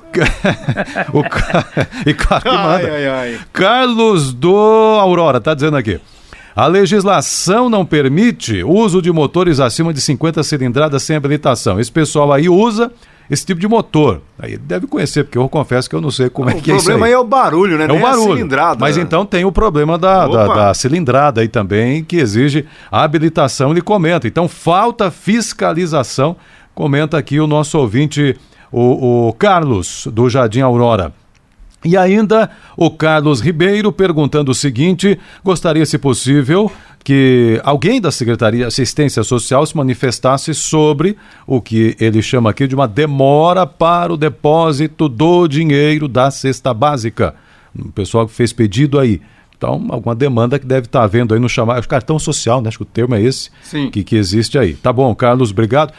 o 1.13 1.23
ca- 1.23 1.65
e 2.05 2.13
claro 2.13 2.43
que 2.43 2.49
manda. 2.49 2.75
Ai, 2.75 3.07
ai, 3.07 3.07
ai. 3.07 3.39
Carlos 3.51 4.31
do 4.33 4.55
Aurora 4.55 5.39
está 5.39 5.53
dizendo 5.55 5.75
aqui. 5.75 5.99
A 6.55 6.67
legislação 6.67 7.69
não 7.69 7.85
permite 7.85 8.63
o 8.63 8.69
uso 8.71 9.01
de 9.01 9.11
motores 9.11 9.59
acima 9.59 9.93
de 9.93 10.01
50 10.01 10.43
cilindradas 10.43 11.01
sem 11.03 11.15
habilitação. 11.15 11.79
Esse 11.79 11.91
pessoal 11.91 12.31
aí 12.33 12.49
usa 12.49 12.91
esse 13.29 13.45
tipo 13.45 13.61
de 13.61 13.67
motor. 13.67 14.21
Aí 14.37 14.57
deve 14.57 14.85
conhecer, 14.87 15.23
porque 15.23 15.37
eu 15.37 15.47
confesso 15.47 15.89
que 15.89 15.95
eu 15.95 16.01
não 16.01 16.11
sei 16.11 16.29
como 16.29 16.49
é 16.49 16.53
O 16.53 16.61
que 16.61 16.69
é 16.71 16.75
isso 16.75 16.85
problema 16.85 17.05
aí. 17.05 17.13
é 17.13 17.17
o 17.17 17.23
barulho, 17.23 17.77
né? 17.77 17.85
É 17.85 17.87
o 17.87 17.91
Nem 17.93 17.99
a 17.99 18.01
barulho. 18.09 18.33
cilindrada. 18.35 18.77
Mas 18.81 18.97
então 18.97 19.25
tem 19.25 19.45
o 19.45 19.51
problema 19.53 19.97
da, 19.97 20.27
da, 20.27 20.47
da 20.47 20.73
cilindrada 20.73 21.39
aí 21.39 21.47
também, 21.47 22.03
que 22.03 22.17
exige 22.17 22.65
a 22.91 23.03
habilitação, 23.03 23.71
ele 23.71 23.81
comenta. 23.81 24.27
Então 24.27 24.49
falta 24.49 25.09
fiscalização, 25.09 26.35
comenta 26.75 27.17
aqui 27.17 27.39
o 27.39 27.47
nosso 27.47 27.77
ouvinte, 27.77 28.35
o, 28.69 29.29
o 29.29 29.33
Carlos, 29.33 30.07
do 30.11 30.29
Jardim 30.29 30.59
Aurora. 30.61 31.13
E 31.83 31.97
ainda 31.97 32.49
o 32.77 32.91
Carlos 32.91 33.41
Ribeiro 33.41 33.91
perguntando 33.91 34.51
o 34.51 34.55
seguinte: 34.55 35.17
gostaria, 35.43 35.85
se 35.85 35.97
possível, 35.97 36.71
que 37.03 37.59
alguém 37.63 37.99
da 37.99 38.11
Secretaria 38.11 38.59
de 38.61 38.65
Assistência 38.65 39.23
Social 39.23 39.65
se 39.65 39.75
manifestasse 39.75 40.53
sobre 40.53 41.17
o 41.47 41.59
que 41.59 41.95
ele 41.99 42.21
chama 42.21 42.51
aqui 42.51 42.67
de 42.67 42.75
uma 42.75 42.87
demora 42.87 43.65
para 43.65 44.13
o 44.13 44.17
depósito 44.17 45.09
do 45.09 45.47
dinheiro 45.47 46.07
da 46.07 46.29
cesta 46.29 46.73
básica. 46.73 47.35
O 47.77 47.91
pessoal 47.91 48.27
que 48.27 48.33
fez 48.33 48.53
pedido 48.53 48.99
aí. 48.99 49.21
Então, 49.57 49.85
alguma 49.89 50.15
demanda 50.15 50.57
que 50.57 50.65
deve 50.65 50.87
estar 50.87 51.03
havendo 51.03 51.33
aí 51.35 51.39
no 51.39 51.47
chamado 51.47 51.87
cartão 51.87 52.17
social, 52.17 52.61
né? 52.61 52.67
Acho 52.67 52.79
que 52.79 52.83
o 52.83 52.85
termo 52.85 53.13
é 53.13 53.21
esse 53.21 53.51
Sim. 53.61 53.91
Que, 53.91 54.03
que 54.03 54.15
existe 54.15 54.57
aí. 54.57 54.73
Tá 54.73 54.91
bom, 54.91 55.13
Carlos, 55.13 55.51
obrigado. 55.51 55.93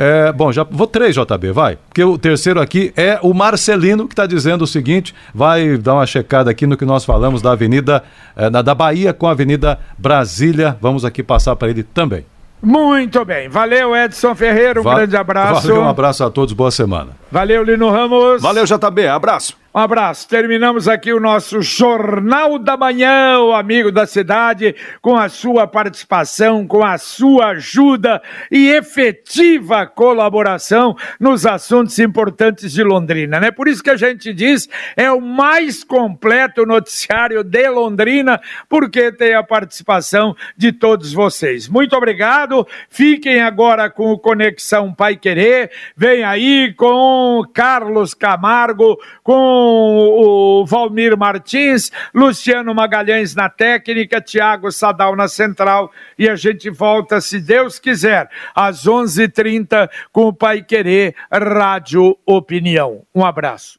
É, 0.00 0.30
bom, 0.32 0.52
já 0.52 0.62
vou 0.62 0.86
três, 0.86 1.16
JB, 1.16 1.50
vai. 1.52 1.76
Porque 1.88 2.04
o 2.04 2.16
terceiro 2.16 2.60
aqui 2.60 2.92
é 2.96 3.18
o 3.20 3.34
Marcelino, 3.34 4.06
que 4.06 4.12
está 4.12 4.26
dizendo 4.26 4.62
o 4.62 4.66
seguinte: 4.66 5.12
vai 5.34 5.76
dar 5.76 5.94
uma 5.94 6.06
checada 6.06 6.50
aqui 6.50 6.66
no 6.68 6.76
que 6.76 6.84
nós 6.84 7.04
falamos 7.04 7.42
da 7.42 7.50
Avenida, 7.50 8.04
na- 8.52 8.62
da 8.62 8.74
Bahia 8.76 9.12
com 9.12 9.26
a 9.26 9.32
Avenida 9.32 9.78
Brasília. 9.98 10.76
Vamos 10.80 11.04
aqui 11.04 11.22
passar 11.22 11.56
para 11.56 11.68
ele 11.68 11.82
também. 11.82 12.24
Muito 12.62 13.24
bem. 13.24 13.48
Valeu, 13.48 13.94
Edson 13.94 14.34
Ferreira. 14.34 14.80
Um 14.80 14.82
Va- 14.82 14.96
grande 14.96 15.16
abraço. 15.16 15.68
Valeu, 15.68 15.82
um 15.82 15.88
abraço 15.88 16.24
a 16.24 16.30
todos, 16.30 16.52
boa 16.52 16.70
semana. 16.72 17.10
Valeu, 17.30 17.62
Lino 17.62 17.88
Ramos. 17.90 18.42
Valeu, 18.42 18.64
JB. 18.64 19.06
Abraço. 19.06 19.56
Um 19.78 19.80
abraço. 19.80 20.28
Terminamos 20.28 20.88
aqui 20.88 21.12
o 21.12 21.20
nosso 21.20 21.62
Jornal 21.62 22.58
da 22.58 22.76
Manhã, 22.76 23.38
o 23.38 23.52
amigo 23.52 23.92
da 23.92 24.08
cidade, 24.08 24.74
com 25.00 25.16
a 25.16 25.28
sua 25.28 25.68
participação, 25.68 26.66
com 26.66 26.84
a 26.84 26.98
sua 26.98 27.50
ajuda 27.50 28.20
e 28.50 28.70
efetiva 28.70 29.86
colaboração 29.86 30.96
nos 31.20 31.46
assuntos 31.46 31.96
importantes 32.00 32.72
de 32.72 32.82
Londrina, 32.82 33.38
né? 33.38 33.52
Por 33.52 33.68
isso 33.68 33.80
que 33.80 33.90
a 33.90 33.96
gente 33.96 34.34
diz 34.34 34.68
é 34.96 35.12
o 35.12 35.20
mais 35.20 35.84
completo 35.84 36.66
noticiário 36.66 37.44
de 37.44 37.68
Londrina, 37.70 38.40
porque 38.68 39.12
tem 39.12 39.32
a 39.36 39.44
participação 39.44 40.34
de 40.56 40.72
todos 40.72 41.12
vocês. 41.12 41.68
Muito 41.68 41.94
obrigado. 41.94 42.66
Fiquem 42.90 43.42
agora 43.42 43.88
com 43.88 44.10
o 44.10 44.18
Conexão 44.18 44.92
Pai 44.92 45.14
Querer. 45.14 45.70
Vem 45.96 46.24
aí 46.24 46.74
com 46.74 47.44
Carlos 47.54 48.12
Camargo, 48.12 48.98
com 49.22 49.67
o 49.68 50.64
Valmir 50.66 51.16
Martins, 51.16 51.92
Luciano 52.14 52.74
Magalhães 52.74 53.34
na 53.34 53.48
técnica, 53.48 54.20
Tiago 54.20 54.70
Sadal 54.72 55.16
na 55.16 55.28
central 55.28 55.90
e 56.18 56.28
a 56.28 56.36
gente 56.36 56.68
volta, 56.70 57.20
se 57.20 57.40
Deus 57.40 57.78
quiser, 57.78 58.28
às 58.54 58.84
11h30 58.84 59.88
com 60.12 60.26
o 60.26 60.32
Pai 60.32 60.62
Querer 60.62 61.14
Rádio 61.30 62.16
Opinião. 62.26 63.02
Um 63.14 63.24
abraço. 63.24 63.78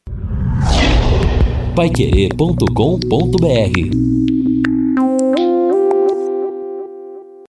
Paiquerê.com.br 1.75 4.38